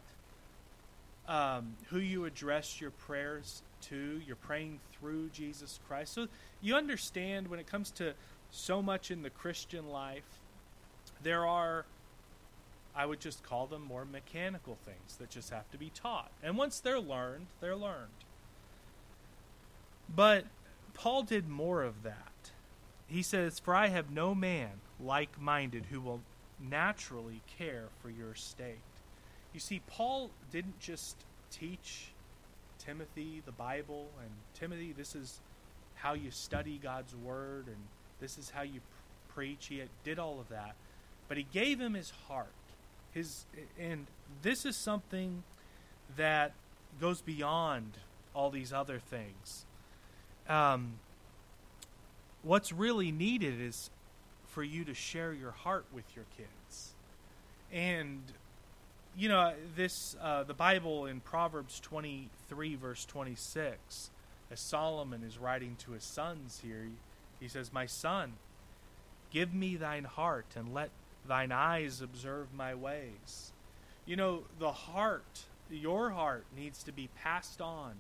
um, 1.29 1.75
who 1.91 1.99
you 1.99 2.25
address 2.25 2.81
your 2.81 2.91
prayers 2.91 3.61
to. 3.91 4.23
You're 4.27 4.35
praying 4.35 4.81
through 4.95 5.29
Jesus 5.29 5.79
Christ. 5.87 6.15
So 6.15 6.29
you 6.63 6.75
understand 6.75 7.49
when 7.49 7.61
it 7.61 7.67
comes 7.67 7.91
to 7.91 8.15
so 8.51 8.81
much 8.81 9.11
in 9.11 9.21
the 9.21 9.29
Christian 9.29 9.91
life, 9.91 10.41
there 11.23 11.47
are, 11.47 11.85
I 12.97 13.05
would 13.05 13.21
just 13.21 13.43
call 13.43 13.67
them 13.67 13.83
more 13.83 14.07
mechanical 14.07 14.79
things 14.87 15.17
that 15.19 15.29
just 15.29 15.51
have 15.51 15.71
to 15.73 15.77
be 15.77 15.91
taught. 15.95 16.31
And 16.43 16.57
once 16.57 16.81
they're 16.81 16.99
learned, 16.99 17.49
they're 17.61 17.77
learned. 17.77 18.09
But 20.09 20.47
Paul 20.95 21.25
did 21.25 21.47
more 21.47 21.83
of 21.83 22.05
that. 22.05 22.30
He 23.11 23.23
says, 23.23 23.59
For 23.59 23.75
I 23.75 23.89
have 23.89 24.11
no 24.11 24.35
man 24.35 24.71
like 25.03 25.41
minded 25.41 25.87
who 25.91 26.01
will 26.01 26.21
naturally 26.61 27.43
care 27.59 27.89
for 28.01 28.11
your 28.11 28.35
state. 28.35 28.79
You 29.53 29.61
see, 29.61 29.81
Paul 29.87 30.31
didn't 30.53 30.79
just 30.79 31.17
teach 31.51 32.13
Timothy 32.79 33.43
the 33.45 33.53
Bible 33.53 34.09
and 34.21 34.31
Timothy, 34.55 34.93
this 34.97 35.15
is 35.15 35.41
how 35.97 36.15
you 36.15 36.31
study 36.31 36.81
God's 36.83 37.15
Word 37.15 37.67
and 37.67 37.77
this 38.21 38.39
is 38.39 38.51
how 38.51 38.63
you 38.63 38.81
preach. 39.35 39.67
He 39.67 39.83
did 40.05 40.19
all 40.19 40.41
of 40.41 40.49
that. 40.49 40.75
But 41.29 41.37
he 41.37 41.47
gave 41.53 41.81
him 41.81 41.95
his 41.95 42.13
heart. 42.29 42.49
His 43.13 43.45
and 43.79 44.07
this 44.43 44.65
is 44.65 44.77
something 44.77 45.43
that 46.17 46.53
goes 47.01 47.21
beyond 47.21 47.93
all 48.35 48.51
these 48.51 48.73
other 48.73 48.99
things. 48.99 49.65
Um, 50.49 50.95
what's 52.43 52.73
really 52.73 53.13
needed 53.13 53.61
is 53.61 53.91
for 54.49 54.63
you 54.63 54.85
to 54.85 54.95
share 54.95 55.33
your 55.33 55.53
heart 55.53 55.85
with 55.93 56.05
your 56.15 56.25
kids. 56.37 56.93
And 57.73 58.23
you 59.17 59.29
know 59.29 59.53
this 59.77 60.17
uh, 60.23 60.45
the 60.45 60.55
bible 60.55 61.07
in 61.07 61.21
proverbs 61.21 61.81
23 61.81 62.77
verse 62.77 63.05
26 63.05 64.11
as 64.51 64.61
solomon 64.61 65.23
is 65.25 65.39
writing 65.39 65.77
to 65.79 65.93
his 65.93 66.05
sons 66.05 66.61
here 66.63 66.87
he 67.41 67.49
says 67.49 67.73
my 67.73 67.87
son 67.87 68.35
give 69.31 69.53
me 69.53 69.77
thine 69.77 70.05
heart 70.05 70.47
and 70.57 70.73
let 70.73 70.91
thine 71.27 71.53
eyes 71.53 72.01
observe 72.01 72.47
my 72.55 72.75
ways 72.75 73.53
you 74.07 74.17
know 74.17 74.43
the 74.59 74.73
heart 74.73 75.45
your 75.71 76.11
heart 76.11 76.45
needs 76.57 76.83
to 76.83 76.93
be 76.93 77.09
passed 77.23 77.61
on 77.61 77.95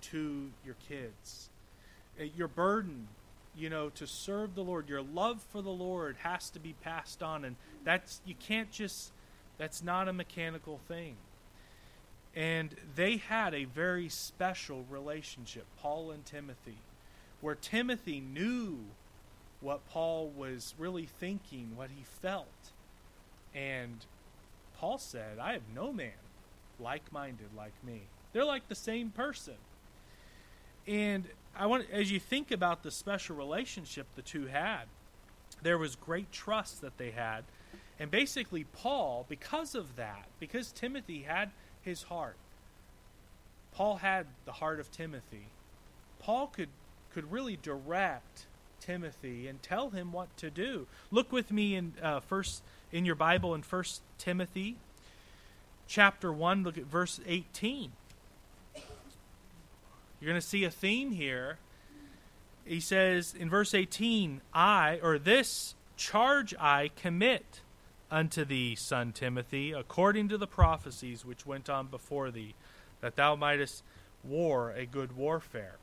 to 0.00 0.50
your 0.64 0.76
kids 0.88 1.50
uh, 2.20 2.24
your 2.36 2.48
burden 2.48 3.08
you 3.56 3.70
know 3.70 3.88
to 3.90 4.06
serve 4.06 4.54
the 4.54 4.64
lord 4.64 4.88
your 4.88 5.02
love 5.02 5.42
for 5.50 5.62
the 5.62 5.70
lord 5.70 6.16
has 6.20 6.50
to 6.50 6.58
be 6.58 6.74
passed 6.82 7.22
on 7.22 7.44
and 7.44 7.56
that's 7.84 8.20
you 8.24 8.34
can't 8.34 8.70
just 8.70 9.12
that's 9.58 9.82
not 9.82 10.08
a 10.08 10.12
mechanical 10.12 10.80
thing. 10.88 11.16
And 12.34 12.74
they 12.96 13.18
had 13.18 13.54
a 13.54 13.64
very 13.64 14.08
special 14.08 14.84
relationship, 14.90 15.66
Paul 15.78 16.10
and 16.10 16.26
Timothy, 16.26 16.78
where 17.40 17.54
Timothy 17.54 18.20
knew 18.20 18.78
what 19.60 19.88
Paul 19.88 20.32
was 20.36 20.74
really 20.76 21.06
thinking, 21.06 21.76
what 21.76 21.90
he 21.96 22.02
felt. 22.20 22.46
And 23.54 24.04
Paul 24.78 24.98
said, 24.98 25.38
I 25.40 25.52
have 25.52 25.62
no 25.74 25.92
man 25.92 26.10
like 26.80 27.12
minded 27.12 27.50
like 27.56 27.72
me. 27.84 28.02
They're 28.32 28.44
like 28.44 28.68
the 28.68 28.74
same 28.74 29.10
person. 29.10 29.54
And 30.88 31.24
I 31.56 31.66
want 31.66 31.86
as 31.92 32.10
you 32.10 32.20
think 32.20 32.50
about 32.50 32.82
the 32.82 32.90
special 32.90 33.36
relationship 33.36 34.06
the 34.16 34.22
two 34.22 34.46
had, 34.46 34.84
there 35.62 35.78
was 35.78 35.96
great 35.96 36.32
trust 36.32 36.80
that 36.80 36.98
they 36.98 37.10
had 37.10 37.44
and 37.98 38.10
basically, 38.10 38.64
Paul, 38.64 39.24
because 39.28 39.74
of 39.74 39.96
that, 39.96 40.26
because 40.40 40.72
Timothy 40.72 41.22
had 41.22 41.50
his 41.80 42.04
heart, 42.04 42.36
Paul 43.72 43.96
had 43.96 44.26
the 44.44 44.52
heart 44.52 44.80
of 44.80 44.90
Timothy. 44.90 45.46
Paul 46.18 46.48
could 46.48 46.68
could 47.12 47.30
really 47.30 47.56
direct 47.56 48.46
Timothy 48.80 49.46
and 49.46 49.62
tell 49.62 49.90
him 49.90 50.10
what 50.10 50.36
to 50.38 50.50
do. 50.50 50.88
Look 51.12 51.30
with 51.30 51.52
me 51.52 51.76
in 51.76 51.92
uh, 52.02 52.20
first 52.20 52.62
in 52.90 53.04
your 53.04 53.14
Bible 53.14 53.54
in 53.54 53.62
First 53.62 54.02
Timothy, 54.18 54.76
chapter 55.86 56.32
one. 56.32 56.64
Look 56.64 56.78
at 56.78 56.84
verse 56.84 57.20
eighteen. 57.26 57.92
You're 60.24 60.32
going 60.32 60.40
to 60.40 60.48
see 60.48 60.64
a 60.64 60.70
theme 60.70 61.10
here. 61.10 61.58
He 62.64 62.80
says 62.80 63.34
in 63.38 63.50
verse 63.50 63.74
18, 63.74 64.40
I, 64.54 64.98
or 65.02 65.18
this 65.18 65.74
charge 65.98 66.54
I 66.58 66.92
commit 66.96 67.60
unto 68.10 68.46
thee, 68.46 68.74
son 68.74 69.12
Timothy, 69.12 69.72
according 69.72 70.30
to 70.30 70.38
the 70.38 70.46
prophecies 70.46 71.26
which 71.26 71.44
went 71.44 71.68
on 71.68 71.88
before 71.88 72.30
thee, 72.30 72.54
that 73.02 73.16
thou 73.16 73.36
mightest 73.36 73.82
war 74.22 74.70
a 74.70 74.86
good 74.86 75.14
warfare. 75.14 75.76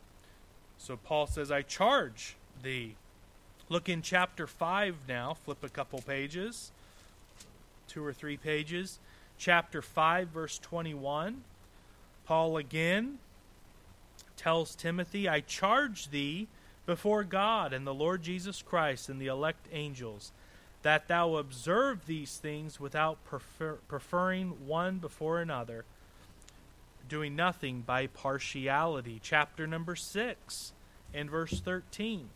So 0.80 0.98
Paul 0.98 1.28
says, 1.28 1.52
I 1.52 1.62
charge 1.62 2.36
thee. 2.64 2.96
Look 3.70 3.90
in 3.90 4.02
chapter 4.02 4.48
5 4.48 4.96
now, 5.08 5.36
flip 5.36 5.64
a 5.64 5.70
couple 5.70 6.02
pages, 6.02 6.72
two 7.88 8.04
or 8.04 8.12
three 8.12 8.38
pages. 8.38 8.98
Chapter 9.38 9.84
5, 9.84 10.30
verse 10.30 10.58
21. 10.58 11.44
Paul 12.26 12.58
again 12.58 13.20
tells 14.42 14.74
Timothy, 14.74 15.30
I 15.30 15.42
charge 15.42 16.10
thee 16.10 16.48
before 16.88 17.24
God 17.24 17.74
and 17.74 17.86
the 17.86 17.94
Lord 17.94 18.24
Jesus 18.24 18.64
Christ 18.64 19.08
and 19.08 19.22
the 19.22 19.28
elect 19.28 19.68
angels 19.72 20.32
that 20.82 21.08
thou 21.08 21.36
observe 21.36 22.08
these 22.08 22.38
things 22.38 22.80
without 22.80 23.24
prefer- 23.24 23.78
preferring 23.88 24.66
one 24.66 24.98
before 24.98 25.40
another, 25.40 25.86
doing 27.08 27.36
nothing 27.36 27.82
by 27.82 28.08
partiality. 28.08 29.20
Chapter 29.22 29.68
number 29.68 29.96
6 29.96 30.74
and 31.14 31.30
verse 31.30 31.60
13. 31.60 32.30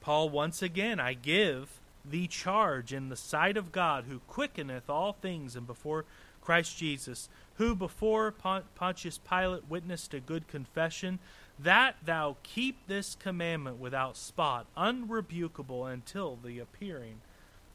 Paul, 0.00 0.30
once 0.30 0.62
again, 0.62 0.98
I 0.98 1.12
give 1.12 1.68
thee 2.06 2.26
charge 2.26 2.94
in 2.94 3.10
the 3.10 3.16
sight 3.16 3.58
of 3.58 3.70
God, 3.70 4.04
who 4.08 4.20
quickeneth 4.20 4.88
all 4.88 5.12
things, 5.12 5.56
and 5.56 5.66
before 5.66 6.06
Christ 6.40 6.78
Jesus, 6.78 7.28
who 7.58 7.74
before 7.74 8.32
Pontius 8.32 9.18
Pilate 9.18 9.68
witnessed 9.68 10.14
a 10.14 10.20
good 10.20 10.46
confession, 10.48 11.18
that 11.58 11.96
thou 12.04 12.36
keep 12.44 12.86
this 12.86 13.16
commandment 13.18 13.78
without 13.78 14.16
spot, 14.16 14.66
unrebukable 14.76 15.92
until 15.92 16.38
the 16.42 16.60
appearing 16.60 17.20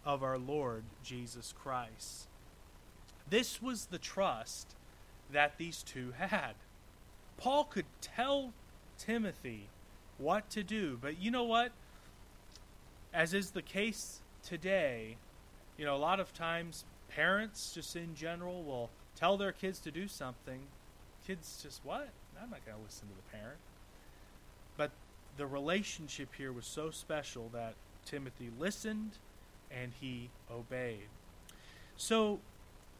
of 0.05 0.23
our 0.23 0.37
Lord 0.37 0.83
Jesus 1.03 1.53
Christ. 1.61 2.27
This 3.29 3.61
was 3.61 3.85
the 3.87 3.97
trust 3.97 4.73
that 5.31 5.57
these 5.57 5.83
two 5.83 6.13
had. 6.17 6.53
Paul 7.37 7.65
could 7.65 7.85
tell 7.99 8.53
Timothy 8.97 9.67
what 10.17 10.49
to 10.51 10.63
do, 10.63 10.97
but 11.01 11.19
you 11.19 11.29
know 11.29 11.43
what? 11.43 11.73
As 13.13 13.33
is 13.33 13.51
the 13.51 13.61
case 13.61 14.21
today, 14.47 15.17
you 15.77 15.83
know, 15.83 15.95
a 15.95 15.97
lot 15.97 16.21
of 16.21 16.33
times 16.33 16.85
parents, 17.09 17.73
just 17.73 17.97
in 17.97 18.15
general, 18.15 18.63
will 18.63 18.89
tell 19.15 19.37
their 19.37 19.51
kids 19.51 19.79
to 19.79 19.91
do 19.91 20.07
something. 20.07 20.61
Kids 21.25 21.59
just, 21.63 21.81
what? 21.83 22.09
I'm 22.41 22.49
not 22.49 22.65
going 22.65 22.77
to 22.77 22.83
listen 22.83 23.07
to 23.07 23.15
the 23.15 23.37
parent. 23.37 23.59
But 24.75 24.91
the 25.37 25.45
relationship 25.45 26.29
here 26.35 26.51
was 26.51 26.65
so 26.65 26.91
special 26.91 27.49
that 27.53 27.75
Timothy 28.05 28.49
listened 28.59 29.11
and 29.71 29.91
he 29.99 30.29
obeyed. 30.51 31.07
So 31.95 32.39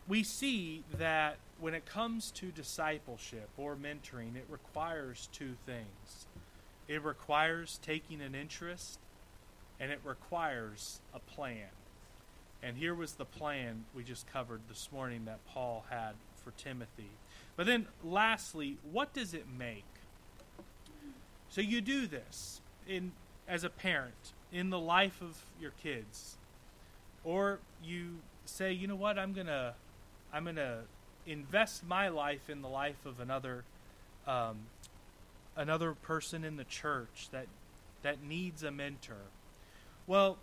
we 0.08 0.24
see 0.24 0.84
that 0.98 1.38
when 1.60 1.74
it 1.74 1.86
comes 1.86 2.32
to 2.32 2.48
discipleship 2.48 3.50
or 3.58 3.76
mentoring, 3.76 4.36
it 4.36 4.46
requires 4.50 5.30
two 5.32 5.56
things 5.66 6.28
it 6.88 7.04
requires 7.04 7.80
taking 7.82 8.22
an 8.22 8.36
interest 8.36 9.00
and 9.80 9.92
it 9.92 10.00
requires 10.04 11.00
a 11.14 11.20
plan. 11.20 11.70
And 12.64 12.78
here 12.78 12.96
was 12.96 13.14
the 13.14 13.26
plan 13.26 13.84
we 13.94 14.04
just 14.04 14.26
covered 14.32 14.62
this 14.70 14.90
morning 14.92 15.26
that 15.26 15.40
Paul 15.48 15.86
had 15.90 16.14
for 16.44 16.52
Timothy. 16.52 17.10
But 17.56 17.66
then, 17.66 17.88
lastly, 18.04 18.78
what 18.92 19.14
does 19.14 19.34
it 19.34 19.46
make? 19.58 19.84
So 21.50 21.62
you 21.62 21.82
do 21.82 22.08
this 22.08 22.62
in 22.88 23.12
as 23.48 23.64
a 23.64 23.70
parent 23.70 24.34
in 24.52 24.70
the 24.70 24.80
life 24.80 25.22
of 25.22 25.38
your 25.60 25.72
kids, 25.84 26.38
or 27.26 27.60
you 27.84 28.20
say, 28.46 28.72
you 28.72 28.88
know 28.88 28.96
what, 28.96 29.20
I'm 29.20 29.34
gonna, 29.34 29.74
I'm 30.32 30.46
gonna 30.46 30.80
invest 31.28 31.86
my 31.86 32.08
life 32.08 32.50
in 32.50 32.62
the 32.62 32.70
life 32.70 33.06
of 33.06 33.20
another, 33.20 33.66
um, 34.26 34.60
another 35.58 35.94
person 35.94 36.46
in 36.46 36.56
the 36.56 36.64
church 36.64 37.28
that 37.32 37.48
that 38.04 38.24
needs 38.24 38.64
a 38.64 38.72
mentor. 38.72 39.16
Well, 40.06 40.38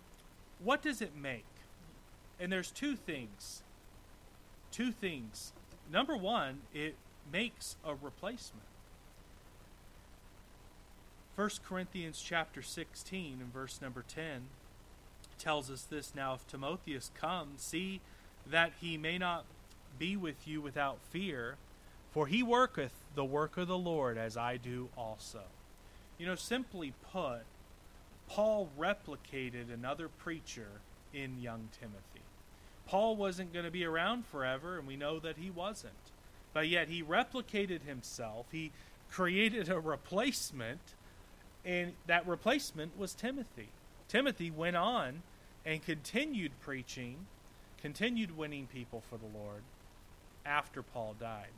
what 0.63 0.81
does 0.81 1.01
it 1.01 1.15
make? 1.15 1.45
And 2.41 2.51
there's 2.51 2.71
two 2.71 2.95
things. 2.95 3.61
Two 4.71 4.91
things. 4.91 5.53
Number 5.91 6.17
one, 6.17 6.61
it 6.73 6.95
makes 7.31 7.75
a 7.85 7.93
replacement. 7.93 8.65
1 11.35 11.49
Corinthians 11.63 12.21
chapter 12.21 12.61
16 12.61 13.37
and 13.39 13.53
verse 13.53 13.79
number 13.81 14.03
10 14.07 14.47
tells 15.39 15.71
us 15.71 15.83
this 15.83 16.13
now 16.13 16.33
if 16.33 16.45
Timotheus 16.45 17.09
comes 17.15 17.61
see 17.61 18.01
that 18.45 18.73
he 18.81 18.97
may 18.97 19.17
not 19.17 19.45
be 19.97 20.15
with 20.17 20.47
you 20.47 20.61
without 20.61 20.99
fear 21.09 21.55
for 22.11 22.27
he 22.27 22.43
worketh 22.43 22.93
the 23.15 23.23
work 23.23 23.57
of 23.57 23.67
the 23.67 23.77
Lord 23.77 24.17
as 24.17 24.35
I 24.35 24.57
do 24.57 24.89
also. 24.97 25.43
You 26.17 26.25
know 26.27 26.35
simply 26.35 26.93
put 27.11 27.43
Paul 28.27 28.69
replicated 28.77 29.73
another 29.73 30.09
preacher 30.09 30.81
in 31.13 31.39
young 31.41 31.69
Timothy. 31.79 32.20
Paul 32.91 33.15
wasn't 33.15 33.53
going 33.53 33.63
to 33.63 33.71
be 33.71 33.85
around 33.85 34.25
forever, 34.25 34.77
and 34.77 34.85
we 34.85 34.97
know 34.97 35.17
that 35.19 35.37
he 35.37 35.49
wasn't. 35.49 35.93
But 36.51 36.67
yet 36.67 36.89
he 36.89 37.01
replicated 37.01 37.83
himself. 37.83 38.47
He 38.51 38.73
created 39.09 39.69
a 39.69 39.79
replacement, 39.79 40.81
and 41.63 41.93
that 42.07 42.27
replacement 42.27 42.99
was 42.99 43.13
Timothy. 43.13 43.69
Timothy 44.09 44.51
went 44.51 44.75
on 44.75 45.21
and 45.65 45.81
continued 45.81 46.51
preaching, 46.59 47.27
continued 47.81 48.35
winning 48.35 48.67
people 48.67 49.01
for 49.09 49.17
the 49.17 49.37
Lord 49.39 49.61
after 50.45 50.83
Paul 50.83 51.15
died. 51.17 51.53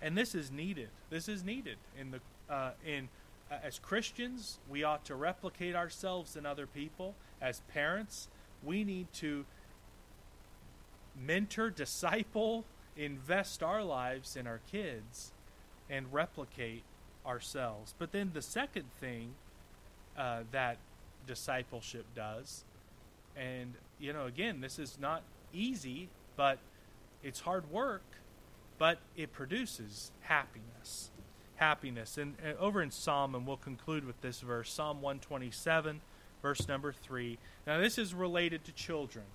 And 0.00 0.16
this 0.16 0.32
is 0.32 0.52
needed. 0.52 0.90
This 1.10 1.28
is 1.28 1.42
needed 1.42 1.78
in 1.98 2.12
the 2.12 2.20
uh, 2.48 2.70
in 2.86 3.08
uh, 3.50 3.56
as 3.64 3.80
Christians, 3.80 4.60
we 4.68 4.84
ought 4.84 5.04
to 5.06 5.16
replicate 5.16 5.74
ourselves 5.74 6.36
in 6.36 6.46
other 6.46 6.68
people. 6.68 7.16
As 7.40 7.62
parents, 7.72 8.28
we 8.62 8.84
need 8.84 9.12
to 9.14 9.44
mentor, 11.20 11.70
disciple, 11.70 12.64
invest 12.96 13.62
our 13.62 13.82
lives 13.82 14.36
in 14.36 14.46
our 14.46 14.60
kids, 14.70 15.32
and 15.90 16.12
replicate 16.12 16.82
ourselves. 17.26 17.94
But 17.98 18.12
then 18.12 18.30
the 18.34 18.42
second 18.42 18.84
thing 19.00 19.34
uh, 20.16 20.40
that 20.52 20.78
discipleship 21.26 22.06
does, 22.14 22.64
and 23.36 23.74
you 23.98 24.12
know, 24.12 24.26
again, 24.26 24.60
this 24.60 24.78
is 24.78 24.98
not 25.00 25.22
easy, 25.52 26.08
but 26.36 26.58
it's 27.22 27.40
hard 27.40 27.70
work, 27.70 28.04
but 28.78 28.98
it 29.16 29.32
produces 29.32 30.12
happiness 30.22 31.10
happiness. 31.58 32.16
And, 32.18 32.34
and 32.42 32.56
over 32.58 32.82
in 32.82 32.90
Psalm, 32.90 33.34
and 33.34 33.46
we'll 33.46 33.56
conclude 33.56 34.04
with 34.04 34.20
this 34.20 34.40
verse 34.40 34.72
Psalm 34.72 35.02
127, 35.02 36.00
verse 36.40 36.66
number 36.66 36.92
3. 36.92 37.38
Now, 37.66 37.78
this 37.78 37.98
is 37.98 38.14
related 38.14 38.64
to 38.64 38.72
children, 38.72 39.26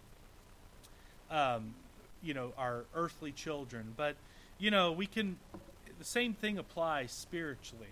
um, 1.34 1.74
you 2.22 2.34
know, 2.34 2.54
our 2.58 2.86
earthly 2.96 3.32
children. 3.32 3.94
But, 3.98 4.16
you 4.60 4.72
know, 4.72 4.92
we 4.92 5.08
can, 5.08 5.38
the 6.00 6.06
same 6.06 6.34
thing 6.34 6.58
applies 6.58 7.12
spiritually. 7.12 7.88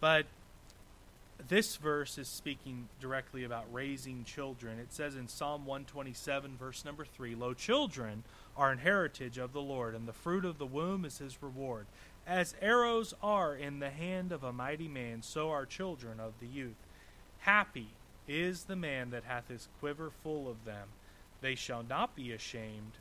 But 0.00 0.26
this 1.48 1.76
verse 1.76 2.18
is 2.18 2.28
speaking 2.28 2.88
directly 3.00 3.44
about 3.44 3.66
raising 3.70 4.24
children. 4.24 4.78
It 4.78 4.92
says 4.92 5.14
in 5.14 5.28
Psalm 5.28 5.66
127, 5.66 6.56
verse 6.56 6.84
number 6.84 7.04
3 7.04 7.34
Lo, 7.34 7.54
children 7.54 8.24
are 8.56 8.72
an 8.72 8.78
heritage 8.78 9.38
of 9.38 9.52
the 9.52 9.60
Lord, 9.60 9.94
and 9.94 10.08
the 10.08 10.12
fruit 10.12 10.44
of 10.44 10.58
the 10.58 10.66
womb 10.66 11.04
is 11.04 11.18
his 11.18 11.42
reward. 11.42 11.86
As 12.26 12.56
arrows 12.60 13.14
are 13.22 13.54
in 13.54 13.78
the 13.78 13.90
hand 13.90 14.32
of 14.32 14.42
a 14.42 14.52
mighty 14.52 14.88
man, 14.88 15.22
so 15.22 15.50
are 15.50 15.66
children 15.66 16.18
of 16.18 16.32
the 16.40 16.46
youth. 16.46 16.74
Happy 17.40 17.88
is 18.26 18.64
the 18.64 18.74
man 18.74 19.10
that 19.10 19.24
hath 19.24 19.48
his 19.48 19.68
quiver 19.78 20.10
full 20.22 20.50
of 20.50 20.64
them. 20.64 20.88
They 21.46 21.54
shall 21.54 21.84
not 21.88 22.16
be 22.16 22.32
ashamed, 22.32 22.98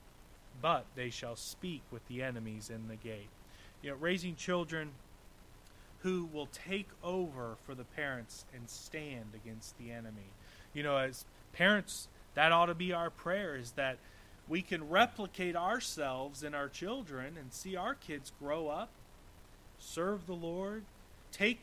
but 0.61 0.85
they 0.93 1.09
shall 1.09 1.35
speak 1.35 1.81
with 1.89 2.07
the 2.07 2.21
enemies 2.21 2.69
in 2.69 2.87
the 2.87 2.95
gate. 2.95 3.29
You 3.81 3.89
know, 3.89 3.95
raising 3.95 4.35
children 4.35 4.91
who 6.03 6.29
will 6.31 6.45
take 6.45 6.89
over 7.03 7.55
for 7.65 7.73
the 7.73 7.85
parents 7.85 8.45
and 8.53 8.69
stand 8.69 9.31
against 9.33 9.75
the 9.79 9.91
enemy. 9.91 10.29
You 10.75 10.83
know, 10.83 10.95
as 10.97 11.25
parents, 11.53 12.07
that 12.35 12.51
ought 12.51 12.67
to 12.67 12.75
be 12.75 12.93
our 12.93 13.09
prayer 13.09 13.55
is 13.55 13.71
that 13.71 13.97
we 14.47 14.61
can 14.61 14.89
replicate 14.89 15.55
ourselves 15.55 16.43
in 16.43 16.53
our 16.53 16.69
children 16.69 17.37
and 17.39 17.51
see 17.51 17.75
our 17.75 17.95
kids 17.95 18.31
grow 18.39 18.67
up 18.67 18.89
serve 19.79 20.27
the 20.27 20.35
Lord, 20.35 20.83
take 21.31 21.61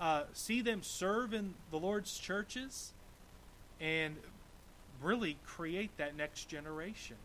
uh, 0.00 0.24
see 0.32 0.60
them 0.60 0.82
serve 0.82 1.32
in 1.32 1.54
the 1.70 1.78
Lord's 1.78 2.18
churches, 2.18 2.94
and 3.80 4.16
really 5.02 5.38
create 5.44 5.96
that 5.96 6.16
next 6.16 6.48
generation, 6.48 7.16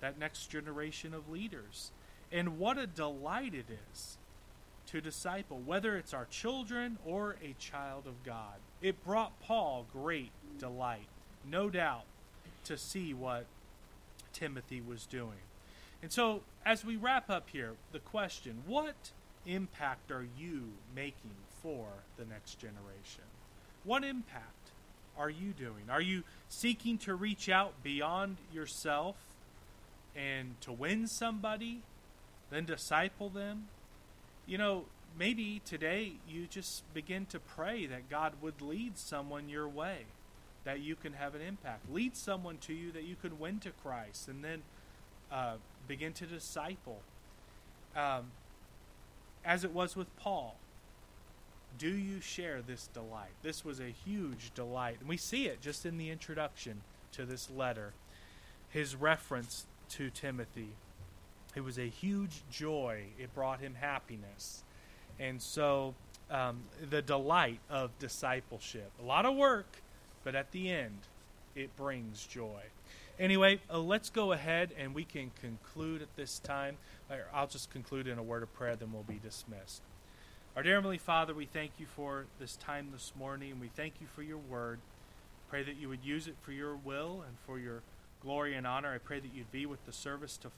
that 0.00 0.18
next 0.18 0.46
generation 0.46 1.14
of 1.14 1.30
leaders. 1.30 1.90
And 2.30 2.58
what 2.58 2.78
a 2.78 2.86
delight 2.86 3.54
it 3.54 3.66
is 3.92 4.18
to 4.86 5.00
disciple, 5.00 5.60
whether 5.64 5.96
it's 5.96 6.14
our 6.14 6.26
children 6.26 6.98
or 7.04 7.36
a 7.42 7.54
child 7.58 8.06
of 8.06 8.24
God. 8.24 8.56
It 8.80 9.04
brought 9.04 9.38
Paul 9.40 9.86
great 9.92 10.30
delight, 10.58 11.08
no 11.48 11.68
doubt, 11.68 12.04
to 12.64 12.76
see 12.76 13.12
what 13.12 13.46
Timothy 14.32 14.80
was 14.80 15.06
doing. 15.06 15.40
And 16.02 16.12
so, 16.12 16.42
as 16.64 16.84
we 16.84 16.96
wrap 16.96 17.28
up 17.28 17.50
here, 17.50 17.72
the 17.92 17.98
question 17.98 18.62
what 18.66 19.10
impact 19.46 20.10
are 20.10 20.26
you 20.38 20.68
making 20.94 21.34
for 21.62 21.86
the 22.16 22.24
next 22.24 22.58
generation? 22.58 23.24
What 23.84 24.04
impact 24.04 24.70
are 25.18 25.28
you 25.28 25.52
doing? 25.52 25.90
Are 25.90 26.00
you 26.00 26.22
seeking 26.48 26.96
to 26.98 27.14
reach 27.14 27.48
out 27.48 27.82
beyond 27.82 28.36
yourself 28.52 29.16
and 30.14 30.60
to 30.62 30.72
win 30.72 31.06
somebody, 31.06 31.82
then 32.50 32.64
disciple 32.64 33.28
them? 33.28 33.68
You 34.46 34.58
know, 34.58 34.84
maybe 35.18 35.60
today 35.64 36.12
you 36.28 36.46
just 36.46 36.82
begin 36.94 37.26
to 37.26 37.40
pray 37.40 37.86
that 37.86 38.08
God 38.08 38.34
would 38.40 38.62
lead 38.62 38.96
someone 38.96 39.48
your 39.48 39.68
way, 39.68 40.06
that 40.64 40.80
you 40.80 40.94
can 40.94 41.14
have 41.14 41.34
an 41.34 41.42
impact. 41.42 41.90
Lead 41.92 42.16
someone 42.16 42.58
to 42.58 42.72
you 42.72 42.92
that 42.92 43.04
you 43.04 43.16
can 43.20 43.38
win 43.38 43.58
to 43.60 43.70
Christ 43.70 44.28
and 44.28 44.44
then 44.44 44.62
uh, 45.32 45.56
begin 45.86 46.12
to 46.14 46.26
disciple. 46.26 47.00
Um, 47.96 48.30
as 49.44 49.64
it 49.64 49.72
was 49.72 49.96
with 49.96 50.14
Paul, 50.16 50.56
do 51.78 51.88
you 51.88 52.20
share 52.20 52.60
this 52.60 52.88
delight? 52.88 53.30
This 53.42 53.64
was 53.64 53.80
a 53.80 53.88
huge 53.88 54.52
delight. 54.54 54.96
And 55.00 55.08
we 55.08 55.16
see 55.16 55.46
it 55.46 55.60
just 55.60 55.86
in 55.86 55.96
the 55.96 56.10
introduction 56.10 56.82
to 57.12 57.24
this 57.24 57.48
letter. 57.50 57.92
His 58.68 58.96
reference 58.96 59.66
to 59.90 60.10
Timothy. 60.10 60.70
It 61.54 61.62
was 61.62 61.78
a 61.78 61.88
huge 61.88 62.42
joy. 62.50 63.04
It 63.18 63.34
brought 63.34 63.60
him 63.60 63.74
happiness. 63.80 64.64
And 65.18 65.40
so 65.40 65.94
um, 66.30 66.60
the 66.90 67.02
delight 67.02 67.60
of 67.70 67.96
discipleship. 67.98 68.90
A 69.00 69.04
lot 69.04 69.24
of 69.24 69.36
work, 69.36 69.82
but 70.24 70.34
at 70.34 70.50
the 70.52 70.70
end, 70.70 70.98
it 71.54 71.74
brings 71.76 72.26
joy. 72.26 72.62
Anyway, 73.18 73.60
uh, 73.72 73.78
let's 73.78 74.10
go 74.10 74.32
ahead 74.32 74.70
and 74.78 74.94
we 74.94 75.04
can 75.04 75.30
conclude 75.40 76.02
at 76.02 76.14
this 76.16 76.38
time. 76.38 76.76
I'll 77.32 77.48
just 77.48 77.70
conclude 77.70 78.06
in 78.06 78.18
a 78.18 78.22
word 78.22 78.42
of 78.42 78.52
prayer, 78.54 78.76
then 78.76 78.92
we'll 78.92 79.02
be 79.02 79.20
dismissed. 79.22 79.82
Our 80.58 80.64
dear 80.64 80.74
Heavenly 80.74 80.98
Father, 80.98 81.34
we 81.34 81.46
thank 81.46 81.70
you 81.78 81.86
for 81.86 82.24
this 82.40 82.56
time 82.56 82.88
this 82.92 83.12
morning, 83.16 83.52
and 83.52 83.60
we 83.60 83.68
thank 83.68 84.00
you 84.00 84.08
for 84.12 84.24
your 84.24 84.38
word. 84.38 84.80
Pray 85.48 85.62
that 85.62 85.76
you 85.76 85.88
would 85.88 86.02
use 86.02 86.26
it 86.26 86.34
for 86.42 86.50
your 86.50 86.74
will 86.74 87.22
and 87.24 87.38
for 87.46 87.60
your 87.60 87.80
glory 88.20 88.56
and 88.56 88.66
honor. 88.66 88.92
I 88.92 88.98
pray 88.98 89.20
that 89.20 89.32
you'd 89.32 89.52
be 89.52 89.66
with 89.66 89.86
the 89.86 89.92
service 89.92 90.36
to 90.38 90.50